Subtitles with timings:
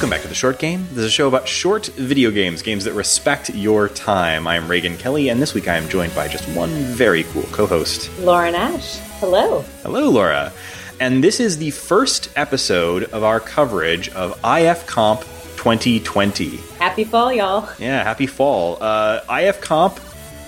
[0.00, 0.86] Welcome back to The Short Game.
[0.88, 4.46] This is a show about short video games, games that respect your time.
[4.46, 7.42] I am Reagan Kelly, and this week I am joined by just one very cool
[7.52, 8.96] co host, Laura Nash.
[9.18, 9.60] Hello.
[9.82, 10.54] Hello, Laura.
[11.00, 15.20] And this is the first episode of our coverage of IF Comp
[15.58, 16.56] 2020.
[16.78, 17.68] Happy fall, y'all.
[17.78, 18.78] Yeah, happy fall.
[18.80, 20.00] Uh, IF Comp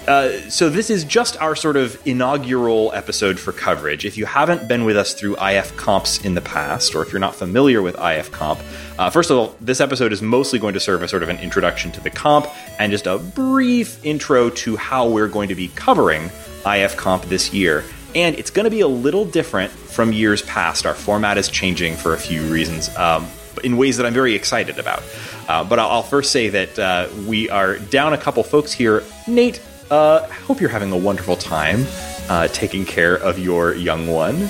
[0.08, 4.04] uh, so this is just our sort of inaugural episode for coverage.
[4.04, 7.20] If you haven't been with us through IF comps in the past, or if you're
[7.20, 8.60] not familiar with IF comp,
[8.98, 11.38] uh, first of all, this episode is mostly going to serve as sort of an
[11.38, 12.48] introduction to the comp
[12.80, 16.30] and just a brief intro to how we're going to be covering
[16.66, 17.84] IF comp this year.
[18.14, 20.84] And it's going to be a little different from years past.
[20.84, 22.94] Our format is changing for a few reasons.
[22.96, 23.26] Um,
[23.62, 25.02] in ways that I'm very excited about.
[25.48, 29.02] Uh, but I'll, I'll, first say that uh, we are down a couple folks here.
[29.28, 29.60] Nate
[29.92, 31.84] uh, I hope you're having a wonderful time
[32.30, 34.48] uh, taking care of your young one.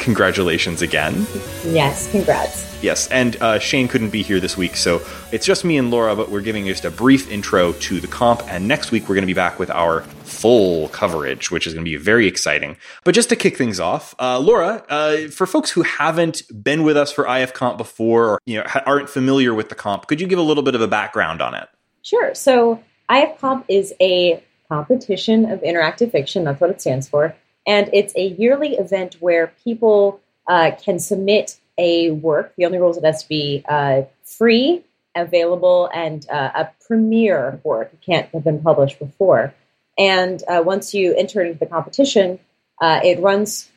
[0.00, 1.24] Congratulations again.
[1.64, 2.66] Yes, congrats.
[2.82, 6.16] Yes, and uh, Shane couldn't be here this week, so it's just me and Laura,
[6.16, 9.22] but we're giving just a brief intro to the comp, and next week we're going
[9.22, 12.76] to be back with our full coverage, which is going to be very exciting.
[13.04, 16.96] But just to kick things off, uh, Laura, uh, for folks who haven't been with
[16.96, 20.26] us for IF Comp before, or you know aren't familiar with the comp, could you
[20.26, 21.68] give a little bit of a background on it?
[22.02, 22.34] Sure.
[22.34, 26.44] So IF Comp is a competition of interactive fiction.
[26.44, 27.34] That's what it stands for.
[27.66, 32.54] And it's a yearly event where people uh, can submit a work.
[32.56, 37.90] The only rules it has to be uh, free, available, and uh, a premiere work.
[37.92, 39.54] It can't have been published before.
[39.98, 42.38] And uh, once you enter into the competition,
[42.80, 43.70] uh, it runs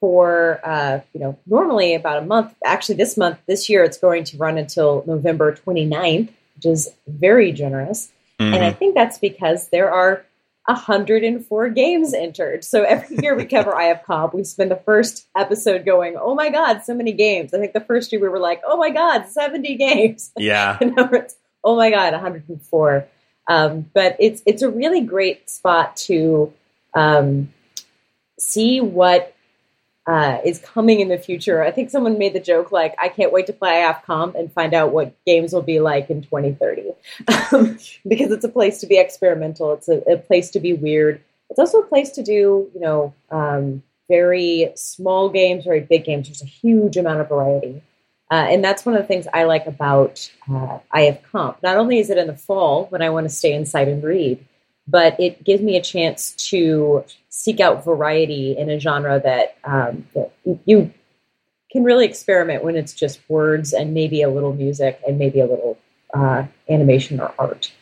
[0.00, 2.54] for uh, you know normally about a month.
[2.64, 7.52] Actually, this month, this year, it's going to run until November 29th, which is very
[7.52, 8.10] generous.
[8.42, 8.54] Mm-hmm.
[8.54, 8.78] And I mm-hmm.
[8.78, 10.24] think that's because there are
[10.66, 12.64] 104 games entered.
[12.64, 16.50] So every year we cover IF Comp, we spend the first episode going, oh my
[16.50, 17.52] God, so many games.
[17.52, 20.30] I think the first year we were like, oh my God, 70 games.
[20.38, 20.78] Yeah.
[20.80, 23.06] and now it's, oh my God, 104.
[23.48, 26.52] Um, but it's, it's a really great spot to
[26.94, 27.52] um,
[28.38, 29.34] see what
[30.06, 31.62] uh, is coming in the future.
[31.62, 34.52] I think someone made the joke like, I can't wait to play IF Comp and
[34.52, 36.92] find out what games will be like in 2030.
[37.52, 41.20] Um, because it's a place to be experimental, it's a, a, place to be weird.
[41.50, 46.28] It's also a place to do, you know, um, very small games, very big games.
[46.28, 47.82] There's a huge amount of variety.
[48.30, 50.78] Uh, and that's one of the things I like about uh,
[51.30, 51.62] Comp.
[51.62, 54.42] Not only is it in the fall when I want to stay inside and read,
[54.86, 60.06] but it gives me a chance to seek out variety in a genre that, um,
[60.14, 60.32] that
[60.64, 60.92] you
[61.70, 65.46] can really experiment when it's just words and maybe a little music and maybe a
[65.46, 65.78] little
[66.14, 67.72] uh, animation or art.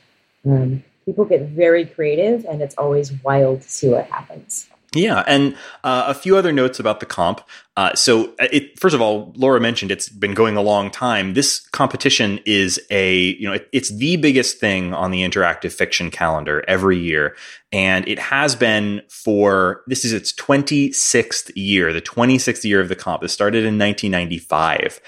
[0.47, 4.69] Um, people get very creative, and it's always wild to see what happens.
[4.93, 7.43] Yeah, and uh, a few other notes about the comp.
[7.77, 11.35] Uh, so, uh, it, first of all, Laura mentioned it's been going a long time.
[11.35, 16.11] This competition is a, you know, it, it's the biggest thing on the interactive fiction
[16.11, 17.37] calendar every year,
[17.71, 22.97] and it has been for this is its 26th year, the 26th year of the
[22.97, 23.23] comp.
[23.23, 25.01] It started in 1995.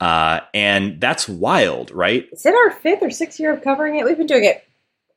[0.00, 2.26] Uh, and that's wild, right?
[2.32, 4.04] Is it our fifth or sixth year of covering it?
[4.04, 4.64] We've been doing it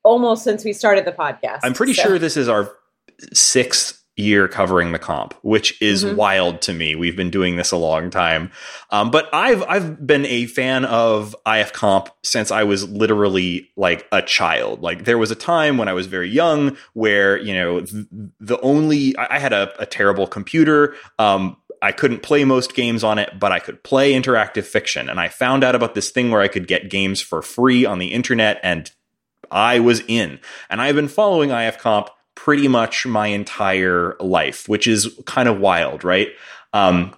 [0.04, 1.60] almost since we started the podcast.
[1.64, 2.04] I'm pretty so.
[2.04, 2.74] sure this is our
[3.34, 6.16] sixth year covering the comp, which is mm-hmm.
[6.16, 6.96] wild to me.
[6.96, 8.52] We've been doing this a long time,
[8.92, 14.08] um, but I've I've been a fan of IF comp since I was literally like
[14.12, 14.82] a child.
[14.82, 18.06] Like there was a time when I was very young where you know th-
[18.40, 20.96] the only I, I had a, a, terrible computer.
[21.18, 25.10] Um, I couldn't play most games on it, but I could play interactive fiction.
[25.10, 28.00] And I found out about this thing where I could get games for free on
[28.00, 28.90] the internet, and
[29.52, 30.40] I was in.
[30.70, 35.60] And I've been following IF Comp pretty much my entire life, which is kind of
[35.60, 36.30] wild, right?
[36.74, 37.14] Um,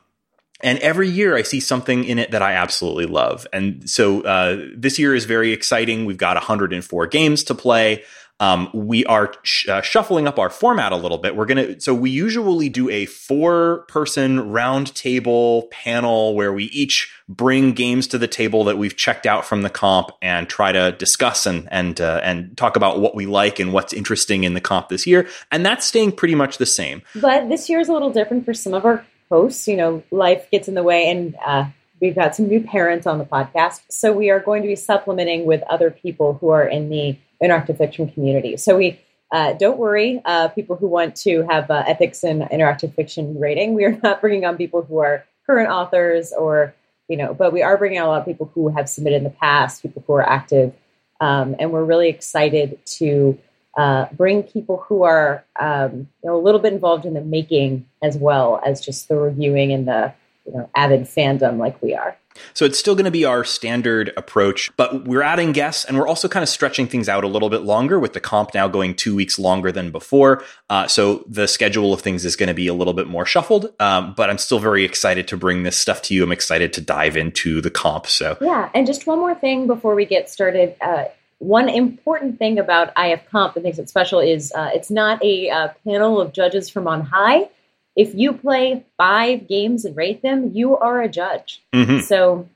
[0.62, 3.45] and every year I see something in it that I absolutely love.
[3.54, 6.06] And so uh, this year is very exciting.
[6.06, 8.04] We've got 104 games to play.
[8.42, 11.38] Um, we are sh- uh, shuffling up our format a little bit.
[11.38, 17.14] We're gonna so we usually do a four person round table panel where we each
[17.30, 20.92] bring games to the table that we've checked out from the comp and try to
[20.92, 24.62] discuss and and uh, and talk about what we like and what's interesting in the
[24.62, 25.30] comp this year.
[25.50, 27.04] And that's staying pretty much the same.
[27.16, 29.66] But this year is a little different for some of our hosts.
[29.66, 31.36] You know, life gets in the way and.
[31.46, 31.66] Uh,
[32.02, 35.46] we've got some new parents on the podcast, so we are going to be supplementing
[35.46, 38.58] with other people who are in the interactive fiction community.
[38.58, 39.00] So we
[39.32, 43.74] uh, don't worry, uh, people who want to have uh, ethics and interactive fiction rating.
[43.74, 46.74] We are not bringing on people who are current authors or,
[47.08, 49.24] you know, but we are bringing on a lot of people who have submitted in
[49.24, 50.74] the past, people who are active.
[51.20, 53.38] Um, and we're really excited to
[53.78, 57.86] uh, bring people who are um, you know, a little bit involved in the making
[58.02, 60.14] as well as just the reviewing and the
[60.45, 62.18] you know avid fandom like we are.
[62.53, 66.07] So it's still going to be our standard approach, but we're adding guests and we're
[66.07, 68.94] also kind of stretching things out a little bit longer with the comp now going
[68.94, 70.44] two weeks longer than before.
[70.69, 73.74] Uh, so the schedule of things is going to be a little bit more shuffled,
[73.80, 76.24] um, but I'm still very excited to bring this stuff to you.
[76.24, 78.07] I'm excited to dive into the comp.
[78.07, 80.75] So yeah, and just one more thing before we get started.
[80.81, 81.06] Uh,
[81.39, 85.50] one important thing about IF Comp that makes it special is uh, it's not a
[85.50, 87.50] uh, panel of judges from on high
[87.95, 91.62] if you play five games and rate them, you are a judge.
[91.74, 92.00] Mm-hmm.
[92.01, 92.50] So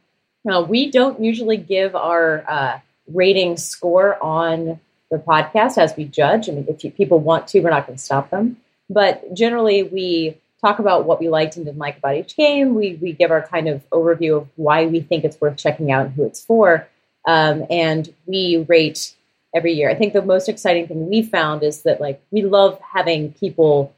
[0.50, 4.80] uh, we don't usually give our uh, rating score on
[5.12, 6.50] the podcast as we judge.
[6.50, 8.58] I mean, if you, people want to, we're not going to stop them.
[8.90, 12.76] But generally, we talk about what we liked and didn't like about each game.
[12.76, 16.08] We, we give our kind of overview of why we think it's worth checking out
[16.08, 16.88] and who it's for.
[17.26, 19.16] Um, and we rate
[19.54, 19.90] every year.
[19.90, 23.94] I think the most exciting thing we found is that like we love having people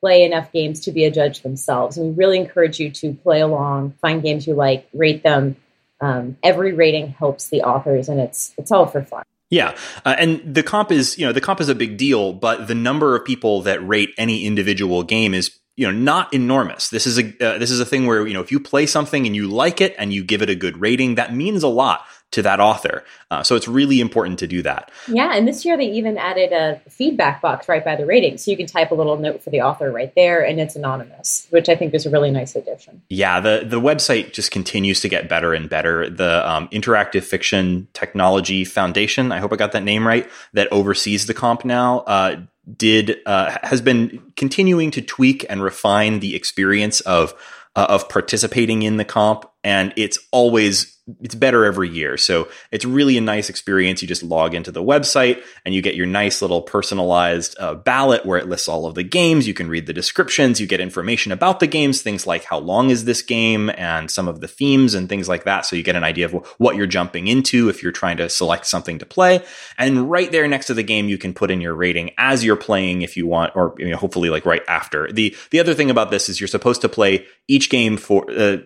[0.00, 1.96] play enough games to be a judge themselves.
[1.96, 5.56] And we really encourage you to play along, find games you like, rate them.
[6.00, 9.22] Um, every rating helps the authors, and it's it's all for fun.
[9.48, 12.68] Yeah, uh, and the comp is you know the comp is a big deal, but
[12.68, 16.90] the number of people that rate any individual game is you know not enormous.
[16.90, 19.24] This is a uh, this is a thing where you know if you play something
[19.24, 22.04] and you like it and you give it a good rating, that means a lot
[22.32, 23.04] to that author.
[23.30, 24.90] Uh, so it's really important to do that.
[25.08, 28.50] Yeah, and this year they even added a feedback box right by the rating, so
[28.50, 31.68] you can type a little note for the author right there, and it's anonymous, which
[31.68, 33.02] I think is a really nice addition.
[33.08, 36.10] Yeah, the the website just continues to get better and better.
[36.10, 41.26] The um, Interactive Fiction Technology Foundation, I hope I got that name right, that oversees
[41.26, 42.00] the comp now.
[42.00, 42.42] Uh,
[42.76, 47.34] did uh, has been continuing to tweak and refine the experience of
[47.76, 52.16] uh, of participating in the comp, and it's always it's better every year.
[52.16, 54.02] So it's really a nice experience.
[54.02, 58.26] You just log into the website and you get your nice little personalized uh, ballot
[58.26, 59.46] where it lists all of the games.
[59.46, 60.60] You can read the descriptions.
[60.60, 64.26] You get information about the games, things like how long is this game and some
[64.26, 65.64] of the themes and things like that.
[65.64, 68.66] So you get an idea of what you're jumping into if you're trying to select
[68.66, 69.44] something to play.
[69.78, 72.56] And right there next to the game, you can put in your rating as you're
[72.56, 75.10] playing if you want, or you know, hopefully like right after.
[75.12, 78.56] The the other thing about this is you're supposed to play each game for uh,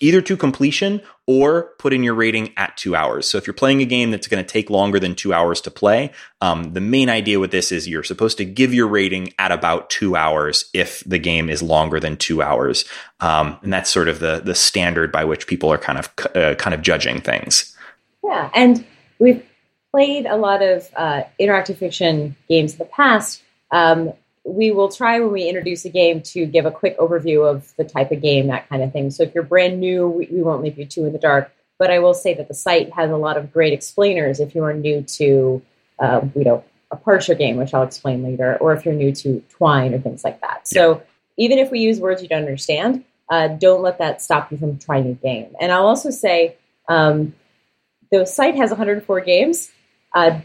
[0.00, 3.28] either to completion or put in your rating at two hours.
[3.28, 5.70] So if you're playing a game that's going to take longer than two hours to
[5.70, 9.52] play, um, the main idea with this is you're supposed to give your rating at
[9.52, 12.84] about two hours if the game is longer than two hours,
[13.20, 16.54] um, and that's sort of the the standard by which people are kind of uh,
[16.56, 17.76] kind of judging things.
[18.24, 18.84] Yeah, and
[19.18, 19.44] we've
[19.92, 23.42] played a lot of uh, interactive fiction games in the past.
[23.70, 24.12] Um,
[24.46, 27.84] we will try when we introduce a game to give a quick overview of the
[27.84, 29.10] type of game, that kind of thing.
[29.10, 31.52] So if you're brand new, we, won't leave you too in the dark.
[31.78, 34.62] But I will say that the site has a lot of great explainers if you
[34.62, 35.62] are new to,
[35.98, 39.42] uh, you know, a parser game, which I'll explain later, or if you're new to
[39.50, 40.68] Twine or things like that.
[40.68, 41.02] So
[41.36, 44.78] even if we use words you don't understand, uh, don't let that stop you from
[44.78, 45.54] trying a game.
[45.60, 46.56] And I'll also say
[46.88, 47.34] um,
[48.12, 49.72] the site has 104 games.
[50.14, 50.40] Uh,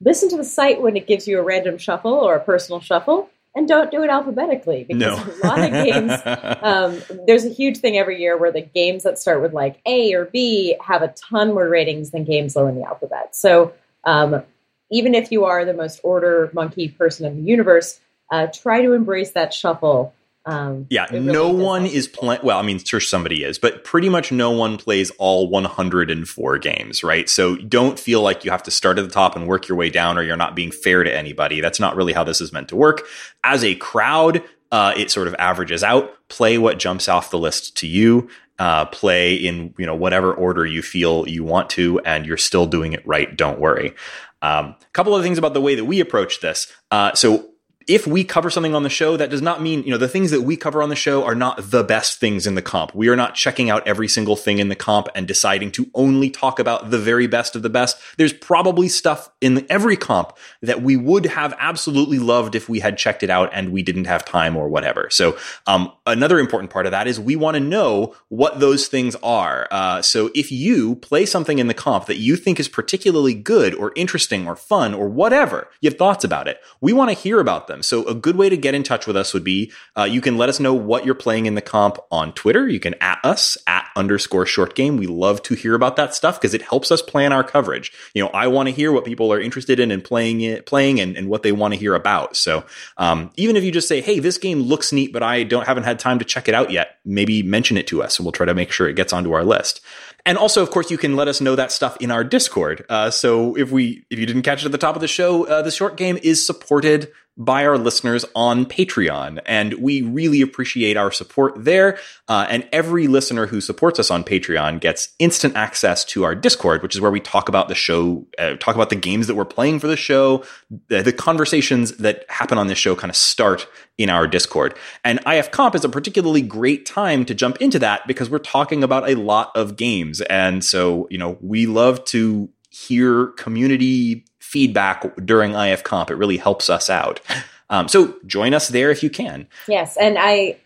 [0.00, 3.30] listen to the site when it gives you a random shuffle or a personal shuffle
[3.56, 5.14] and don't do it alphabetically because no.
[5.42, 6.12] a lot of games
[6.62, 10.12] um, there's a huge thing every year where the games that start with like a
[10.14, 13.72] or b have a ton more ratings than games low in the alphabet so
[14.04, 14.42] um,
[14.90, 17.98] even if you are the most order monkey person in the universe
[18.30, 20.14] uh, try to embrace that shuffle
[20.46, 22.40] um, yeah, really no one is playing.
[22.44, 27.02] Well, I mean, sure, somebody is, but pretty much no one plays all 104 games,
[27.02, 27.28] right?
[27.28, 29.90] So don't feel like you have to start at the top and work your way
[29.90, 31.60] down, or you're not being fair to anybody.
[31.60, 33.02] That's not really how this is meant to work.
[33.42, 36.12] As a crowd, uh, it sort of averages out.
[36.28, 38.28] Play what jumps off the list to you.
[38.58, 42.66] Uh, play in you know whatever order you feel you want to, and you're still
[42.66, 43.36] doing it right.
[43.36, 43.94] Don't worry.
[44.42, 46.72] A um, couple of things about the way that we approach this.
[46.92, 47.50] Uh, so
[47.86, 50.32] if we cover something on the show, that does not mean, you know, the things
[50.32, 52.92] that we cover on the show are not the best things in the comp.
[52.94, 56.28] We are not checking out every single thing in the comp and deciding to only
[56.28, 57.96] talk about the very best of the best.
[58.16, 62.98] There's probably stuff in every comp that we would have absolutely loved if we had
[62.98, 65.08] checked it out and we didn't have time or whatever.
[65.10, 65.38] So,
[65.68, 69.68] um, another important part of that is we want to know what those things are.
[69.70, 73.74] Uh, so if you play something in the comp that you think is particularly good
[73.74, 77.38] or interesting or fun or whatever, you have thoughts about it, we want to hear
[77.38, 77.82] about them them.
[77.82, 80.36] So a good way to get in touch with us would be uh, you can
[80.36, 82.68] let us know what you're playing in the comp on Twitter.
[82.68, 84.96] You can at us at underscore short game.
[84.96, 87.92] We love to hear about that stuff because it helps us plan our coverage.
[88.14, 91.00] You know, I want to hear what people are interested in and playing it, playing
[91.00, 92.36] and, and what they want to hear about.
[92.36, 92.64] So
[92.96, 95.84] um, even if you just say, "Hey, this game looks neat, but I don't haven't
[95.84, 98.46] had time to check it out yet," maybe mention it to us, and we'll try
[98.46, 99.80] to make sure it gets onto our list.
[100.26, 102.84] And also, of course, you can let us know that stuff in our Discord.
[102.88, 105.46] Uh, so if we, if you didn't catch it at the top of the show,
[105.46, 109.40] uh, the short game is supported by our listeners on Patreon.
[109.44, 111.98] And we really appreciate our support there.
[112.28, 116.82] Uh, and every listener who supports us on Patreon gets instant access to our Discord,
[116.82, 119.44] which is where we talk about the show, uh, talk about the games that we're
[119.44, 120.44] playing for the show.
[120.88, 123.66] The, the conversations that happen on this show kind of start
[123.98, 124.74] in our Discord.
[125.04, 128.82] And IF Comp is a particularly great time to jump into that because we're talking
[128.82, 130.22] about a lot of games.
[130.22, 136.10] And so, you know, we love to hear community feedback during IF Comp.
[136.10, 137.20] It really helps us out.
[137.68, 139.48] Um, so join us there if you can.
[139.66, 140.56] Yes, and I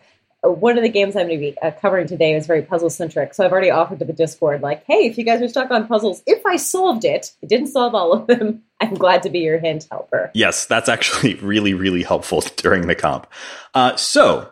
[0.42, 3.34] one of the games I'm going to be uh, covering today is very puzzle centric.
[3.34, 5.86] So I've already offered to the Discord, like, hey, if you guys are stuck on
[5.86, 8.62] puzzles, if I solved it, it didn't solve all of them.
[8.80, 10.30] I'm glad to be your hint helper.
[10.32, 13.26] Yes, that's actually really, really helpful during the comp.
[13.74, 14.50] Uh, so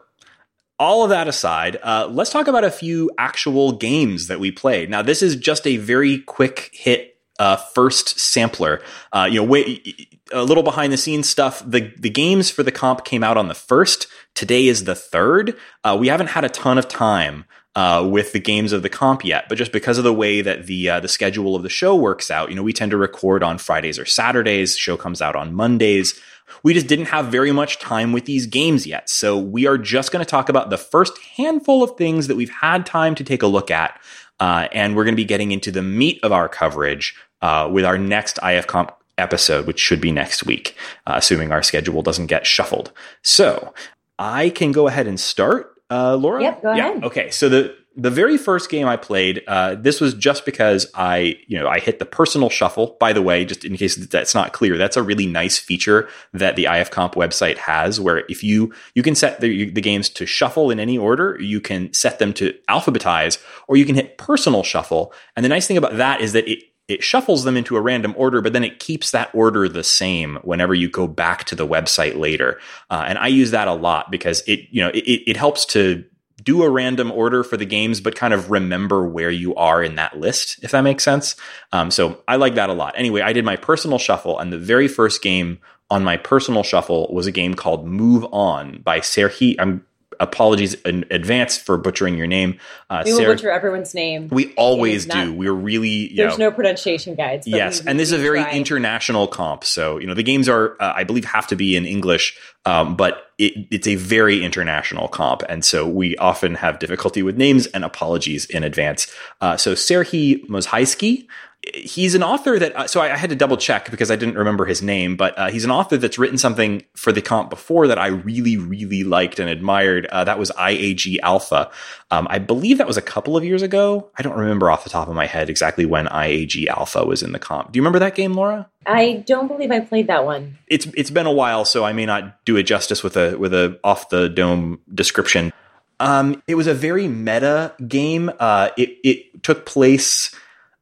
[0.78, 4.90] all of that aside, uh, let's talk about a few actual games that we played.
[4.90, 8.82] Now, this is just a very quick hit uh, first sampler.
[9.12, 11.62] Uh, you know, wait, a little behind the scenes stuff.
[11.64, 14.06] The the games for the comp came out on the first.
[14.34, 15.56] Today is the third.
[15.84, 17.44] Uh, we haven't had a ton of time.
[17.76, 20.66] Uh, with the games of the comp yet, but just because of the way that
[20.66, 23.44] the uh, the schedule of the show works out, you know, we tend to record
[23.44, 24.72] on Fridays or Saturdays.
[24.72, 26.18] The show comes out on Mondays.
[26.62, 30.12] We just didn't have very much time with these games yet, so we are just
[30.12, 33.42] going to talk about the first handful of things that we've had time to take
[33.42, 34.00] a look at,
[34.40, 37.84] uh, and we're going to be getting into the meat of our coverage uh, with
[37.84, 40.76] our next IFComp episode, which should be next week,
[41.06, 42.92] uh, assuming our schedule doesn't get shuffled.
[43.22, 43.74] So
[44.18, 46.42] I can go ahead and start, uh, Laura.
[46.42, 46.88] Yep, go yeah.
[46.90, 47.04] ahead.
[47.04, 51.36] Okay, so the the very first game I played, uh, this was just because I,
[51.48, 52.96] you know, I hit the personal shuffle.
[53.00, 56.54] By the way, just in case that's not clear, that's a really nice feature that
[56.54, 60.70] the IFComp website has, where if you you can set the, the games to shuffle
[60.70, 65.12] in any order, you can set them to alphabetize, or you can hit personal shuffle.
[65.34, 68.14] And the nice thing about that is that it it shuffles them into a random
[68.16, 71.66] order, but then it keeps that order the same whenever you go back to the
[71.66, 72.60] website later.
[72.90, 76.04] Uh, and I use that a lot because it, you know, it, it helps to
[76.48, 79.96] do a random order for the games, but kind of remember where you are in
[79.96, 81.36] that list, if that makes sense.
[81.72, 82.94] Um, so I like that a lot.
[82.96, 85.58] Anyway, I did my personal shuffle, and the very first game
[85.90, 89.56] on my personal shuffle was a game called Move On by Serhi.
[89.58, 89.84] I'm
[90.20, 92.58] apologies in advance for butchering your name.
[92.90, 94.28] Uh, we will Sarah, butcher everyone's name.
[94.28, 95.26] We always do.
[95.26, 97.46] Not, We're really there's know, no pronunciation guides.
[97.46, 98.52] Yes, and this is a very try.
[98.52, 99.64] international comp.
[99.64, 102.96] So you know the games are, uh, I believe, have to be in English, um,
[102.96, 107.66] but it, it's a very international comp, and so we often have difficulty with names.
[107.68, 109.12] And apologies in advance.
[109.40, 111.26] Uh, so Serhi Mozhaisky
[111.74, 114.36] he's an author that uh, so I, I, had to double check because I didn't
[114.36, 117.88] remember his name, but uh, he's an author that's written something for the comp before
[117.88, 120.06] that I really really liked and admired.
[120.06, 121.70] Uh, that was IAG Alpha.
[122.10, 124.10] Um, I believe that was a couple of years ago.
[124.16, 127.32] I don't remember off the top of my head exactly when IAG Alpha was in
[127.32, 127.72] the comp.
[127.72, 128.68] Do you remember that game, Laura?
[128.86, 130.58] I don't believe I played that one.
[130.66, 133.52] It's it's been a while, so I may not do it justice with a with
[133.52, 135.52] a off the dome description.
[136.00, 138.30] Um, it was a very meta game.
[138.38, 140.34] Uh, it it took place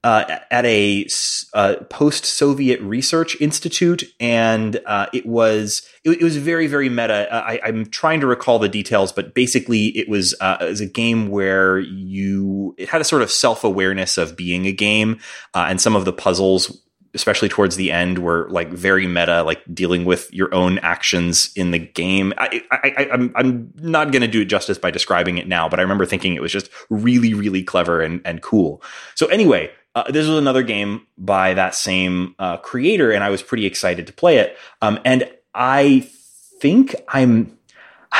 [0.04, 1.08] uh, at a
[1.54, 7.32] uh, post-Soviet research institute, and uh, it was it, it, was very very meta.
[7.32, 10.80] Uh, I, am trying to recall the details, but basically it was uh, it was
[10.80, 15.18] a game where you it had a sort of self-awareness of being a game,
[15.54, 16.82] uh, and some of the puzzles.
[17.14, 21.70] Especially towards the end, were like very meta, like dealing with your own actions in
[21.70, 22.34] the game.
[22.36, 25.78] I, I, I'm, I'm not going to do it justice by describing it now, but
[25.78, 28.82] I remember thinking it was just really, really clever and, and cool.
[29.14, 33.42] So anyway, uh, this was another game by that same uh, creator, and I was
[33.42, 34.56] pretty excited to play it.
[34.82, 36.06] Um, and I
[36.60, 37.56] think I'm,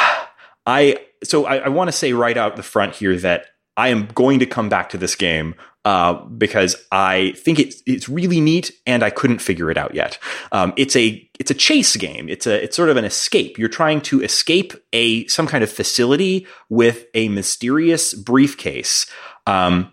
[0.67, 4.07] I so I, I want to say right out the front here that I am
[4.07, 5.55] going to come back to this game
[5.85, 10.19] uh, because I think it's it's really neat, and I couldn't figure it out yet.
[10.53, 12.31] Um, it's a it's a chase game.
[12.31, 13.59] It's a it's sort of an escape.
[13.59, 19.05] You're trying to escape a some kind of facility with a mysterious briefcase.
[19.47, 19.93] Um,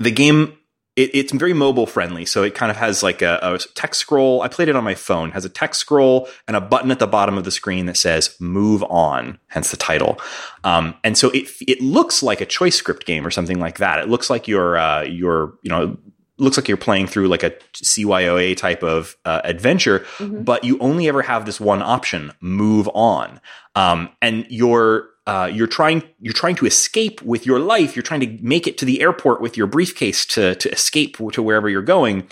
[0.00, 0.58] the game
[0.96, 2.24] it, it's very mobile friendly.
[2.24, 4.40] So it kind of has like a, a, text scroll.
[4.42, 5.30] I played it on my phone.
[5.32, 8.34] Has a text scroll and a button at the bottom of the screen that says
[8.40, 10.18] "Move On," hence the title.
[10.64, 13.98] Um, and so it it looks like a choice script game or something like that.
[14.00, 15.96] It looks like you're uh, you're you know
[16.38, 20.42] looks like you're playing through like a CYOA type of uh, adventure, mm-hmm.
[20.42, 23.40] but you only ever have this one option: move on.
[23.74, 27.96] Um, and you're uh, you're trying you're trying to escape with your life.
[27.96, 31.42] You're trying to make it to the airport with your briefcase to to escape to
[31.42, 32.28] wherever you're going.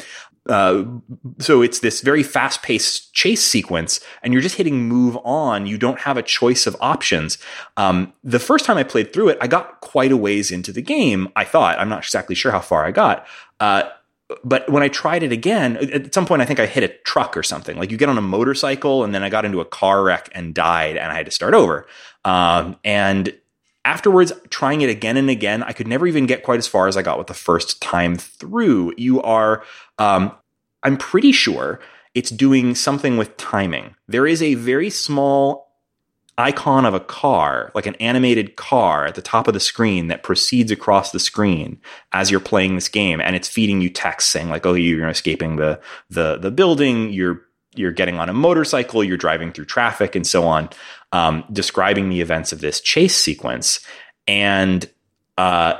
[0.48, 0.84] Uh,
[1.38, 5.66] so it's this very fast paced chase sequence, and you're just hitting move on.
[5.66, 7.38] You don't have a choice of options.
[7.76, 10.82] Um, the first time I played through it, I got quite a ways into the
[10.82, 11.28] game.
[11.34, 13.26] I thought I'm not exactly sure how far I got.
[13.58, 13.84] Uh,
[14.42, 17.36] but when I tried it again, at some point, I think I hit a truck
[17.36, 17.76] or something.
[17.76, 20.54] Like you get on a motorcycle, and then I got into a car wreck and
[20.54, 21.86] died, and I had to start over.
[22.24, 23.34] Um, and
[23.84, 26.96] afterwards, trying it again and again, I could never even get quite as far as
[26.96, 28.94] I got with the first time through.
[28.96, 29.62] You are,
[29.98, 30.32] um,
[30.82, 31.80] I'm pretty sure
[32.14, 33.94] it's doing something with timing.
[34.08, 35.64] There is a very small
[36.36, 40.22] icon of a car, like an animated car at the top of the screen that
[40.22, 41.80] proceeds across the screen
[42.12, 43.20] as you're playing this game.
[43.20, 47.12] And it's feeding you text saying like, oh, you're escaping the, the, the building.
[47.12, 47.42] You're,
[47.74, 49.04] you're getting on a motorcycle.
[49.04, 50.70] You're driving through traffic and so on.
[51.12, 53.80] Um, describing the events of this chase sequence.
[54.26, 54.88] And,
[55.38, 55.78] uh,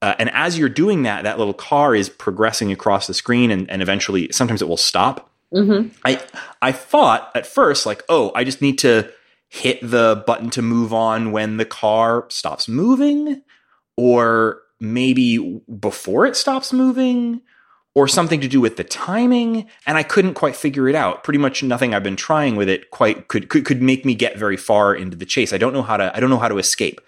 [0.00, 3.68] uh, and as you're doing that, that little car is progressing across the screen, and,
[3.70, 5.30] and eventually, sometimes it will stop.
[5.52, 5.88] Mm-hmm.
[6.04, 6.22] I
[6.60, 9.10] I thought at first like, oh, I just need to
[9.48, 13.42] hit the button to move on when the car stops moving,
[13.96, 17.40] or maybe before it stops moving,
[17.96, 21.24] or something to do with the timing and i couldn't quite figure it out.
[21.24, 24.38] Pretty much nothing i've been trying with it quite could could, could make me get
[24.38, 25.52] very far into the chase.
[25.52, 27.00] I don't know how to i don't know how to escape.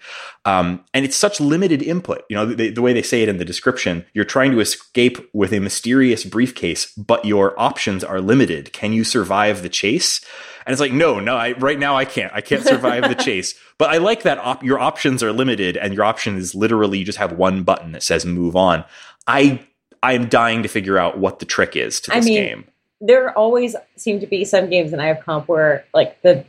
[0.45, 2.23] Um, and it's such limited input.
[2.27, 5.29] You know the, the way they say it in the description you're trying to escape
[5.31, 8.73] with a mysterious briefcase but your options are limited.
[8.73, 10.21] Can you survive the chase?
[10.65, 12.33] And it's like no no I, right now i can't.
[12.33, 13.53] I can't survive the chase.
[13.77, 17.05] But i like that op- your options are limited and your option is literally you
[17.05, 18.83] just have one button that says move on.
[19.27, 19.67] I
[20.01, 22.65] I am dying to figure out what the trick is to this I mean, game.
[23.01, 26.45] There always seem to be some games in IF Comp where like the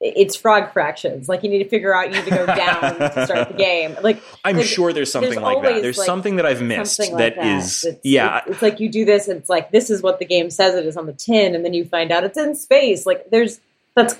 [0.00, 1.28] it's frog fractions.
[1.28, 3.96] Like you need to figure out you need to go down to start the game.
[4.02, 5.82] Like I'm like, sure there's something there's like that.
[5.82, 8.38] There's like something that I've missed like that, that is it's, yeah.
[8.38, 10.74] It's, it's, like you do this and it's like this is what the game says
[10.74, 13.06] it is on the tin, and then you find out it's in space.
[13.06, 13.60] Like there's
[13.94, 14.14] that's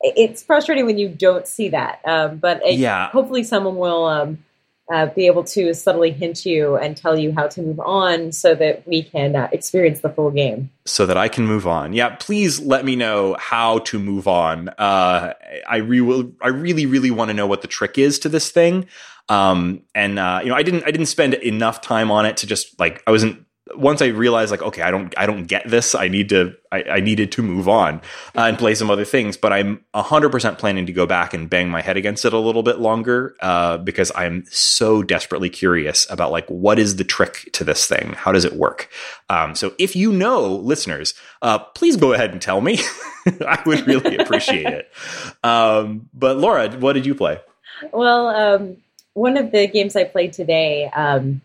[0.00, 2.00] it's frustrating when you don't see that.
[2.04, 4.44] Um, but it, yeah, hopefully someone will um,
[4.90, 8.54] uh, be able to subtly hint you and tell you how to move on so
[8.54, 10.70] that we can uh, experience the full game.
[10.84, 11.92] So that I can move on.
[11.92, 14.68] Yeah, please let me know how to move on.
[14.70, 15.34] Uh,
[15.68, 18.86] I, re- I really, really want to know what the trick is to this thing.
[19.28, 22.46] Um, and uh, you know, I didn't, I didn't spend enough time on it to
[22.46, 25.94] just like I wasn't once I realized like, okay, I don't, I don't get this.
[25.94, 27.96] I need to, I, I needed to move on
[28.36, 29.36] uh, and play some other things.
[29.36, 32.38] But I'm hundred percent planning to go back and bang my head against it a
[32.38, 37.50] little bit longer uh, because I'm so desperately curious about like what is the trick
[37.52, 38.14] to this thing?
[38.14, 38.88] How does it work?
[39.28, 42.80] Um, so if you know, listeners, uh, please go ahead and tell me.
[43.26, 44.90] I would really appreciate it.
[45.44, 47.40] Um, but Laura, what did you play?
[47.92, 48.76] Well, um,
[49.14, 51.40] one of the games I played today, um,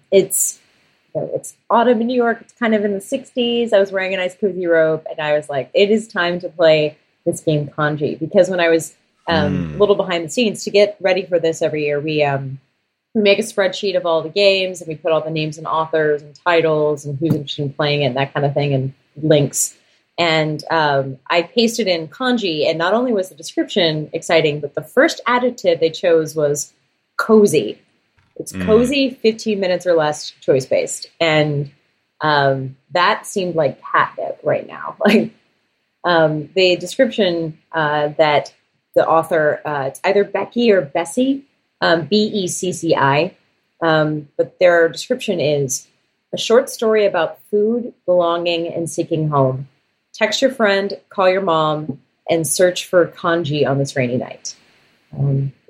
[1.16, 2.40] it's it's autumn in New York.
[2.42, 3.74] It's kind of in the 60s.
[3.74, 6.50] I was wearing a nice cozy robe, and I was like, it is time to
[6.50, 8.16] play this game Congee.
[8.16, 8.96] Because when I was
[9.28, 9.76] um, mm.
[9.76, 12.60] a little behind the scenes to get ready for this every year, we um,
[13.14, 15.68] we make a spreadsheet of all the games, and we put all the names and
[15.68, 18.94] authors and titles and who's interested in playing it, and that kind of thing, and
[19.22, 19.78] links.
[20.18, 24.84] And um, I pasted in congee, and not only was the description exciting, but the
[24.84, 26.74] first adjective they chose was
[27.18, 27.82] cozy.
[28.38, 28.66] It's mm.
[28.66, 31.08] cozy, 15 minutes or less, choice based.
[31.20, 31.72] And
[32.22, 34.98] um, that seemed like catnip right now.
[35.06, 35.32] Like
[36.04, 38.54] um, the description uh, that
[38.94, 41.46] the author, uh, it's either Becky or Bessie,
[41.82, 43.36] um, B E C C I,
[43.82, 45.88] um, but their description is
[46.32, 49.68] a short story about food, belonging, and seeking home.
[50.14, 54.56] Text your friend, call your mom, and search for congee on this rainy night.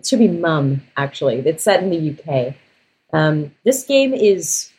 [0.06, 1.40] It should be mum, actually.
[1.40, 2.54] It's set in the UK.
[3.12, 4.70] Um, this game is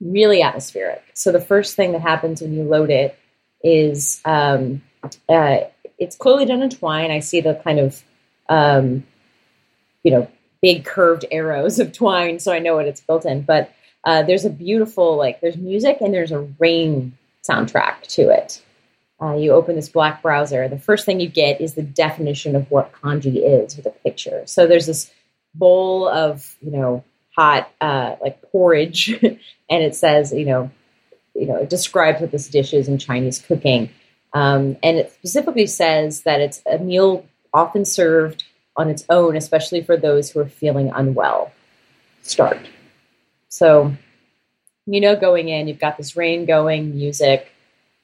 [0.00, 1.02] really atmospheric.
[1.12, 3.18] So the first thing that happens when you load it
[3.62, 4.80] is um,
[5.28, 5.58] uh,
[5.98, 7.10] it's clearly done in twine.
[7.10, 8.02] I see the kind of
[8.48, 9.04] um,
[10.02, 10.30] you know
[10.62, 13.42] big curved arrows of twine, so I know what it's built in.
[13.42, 13.70] But
[14.04, 18.62] uh, there's a beautiful like there's music and there's a rain soundtrack to it.
[19.22, 20.66] Uh, you open this black browser.
[20.68, 24.42] The first thing you get is the definition of what congee is with a picture.
[24.46, 25.10] So there's this
[25.54, 27.04] bowl of you know
[27.36, 30.70] hot uh, like porridge, and it says you know
[31.34, 33.90] you know it describes what this dish is in Chinese cooking,
[34.32, 38.44] um, and it specifically says that it's a meal often served
[38.76, 41.52] on its own, especially for those who are feeling unwell.
[42.22, 42.58] Start.
[43.48, 43.94] So
[44.86, 47.52] you know, going in, you've got this rain going, music,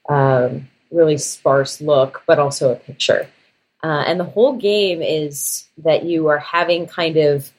[0.09, 3.29] um, really sparse look, but also a picture.
[3.83, 7.53] Uh, and the whole game is that you are having kind of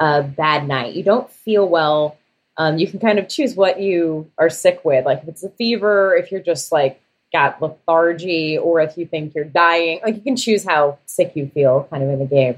[0.00, 0.94] a bad night.
[0.94, 2.16] You don't feel well.
[2.56, 5.50] Um, you can kind of choose what you are sick with, like if it's a
[5.50, 7.00] fever, if you're just like
[7.32, 10.00] got lethargy, or if you think you're dying.
[10.04, 12.56] Like you can choose how sick you feel, kind of in the game.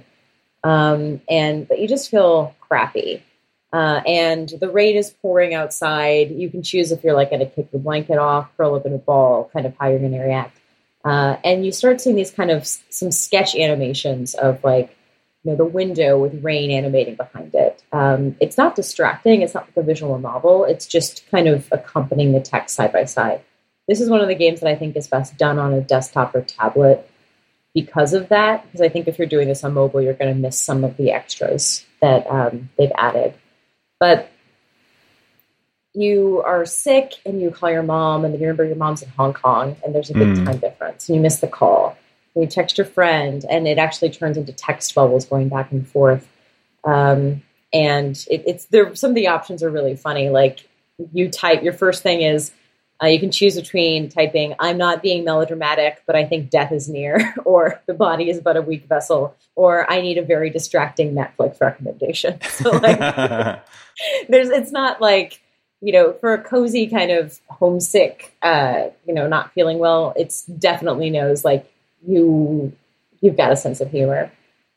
[0.64, 3.22] Um, and but you just feel crappy.
[3.74, 6.30] Uh, and the rain is pouring outside.
[6.30, 8.94] You can choose if you're like going to kick the blanket off, curl up in
[8.94, 10.56] a ball, kind of how you're going to react.
[11.04, 14.96] Uh, and you start seeing these kind of some sketch animations of like,
[15.42, 17.82] you know, the window with rain animating behind it.
[17.90, 19.42] Um, it's not distracting.
[19.42, 20.64] It's not like a visual novel.
[20.64, 23.42] It's just kind of accompanying the text side by side.
[23.88, 26.32] This is one of the games that I think is best done on a desktop
[26.36, 27.10] or tablet
[27.74, 28.64] because of that.
[28.66, 30.96] Because I think if you're doing this on mobile, you're going to miss some of
[30.96, 33.34] the extras that um, they've added.
[34.04, 34.30] But
[35.94, 39.08] you are sick and you call your mom, and then you remember your mom's in
[39.08, 40.44] Hong Kong, and there's a big mm.
[40.44, 41.96] time difference, and you miss the call.
[42.34, 45.88] And you text your friend, and it actually turns into text bubbles going back and
[45.88, 46.28] forth.
[46.84, 48.94] Um, and it, it's there.
[48.94, 50.28] Some of the options are really funny.
[50.28, 50.68] Like
[51.14, 52.52] you type your first thing is
[53.02, 56.88] uh, you can choose between typing "I'm not being melodramatic, but I think death is
[56.88, 61.14] near," or "The body is but a weak vessel," or "I need a very distracting
[61.14, 62.98] Netflix recommendation." So like,
[64.28, 65.40] there's it's not like
[65.80, 70.44] you know, for a cozy kind of homesick, uh, you know, not feeling well, it's
[70.44, 71.70] definitely knows like
[72.06, 72.72] you
[73.20, 74.30] you've got a sense of humor.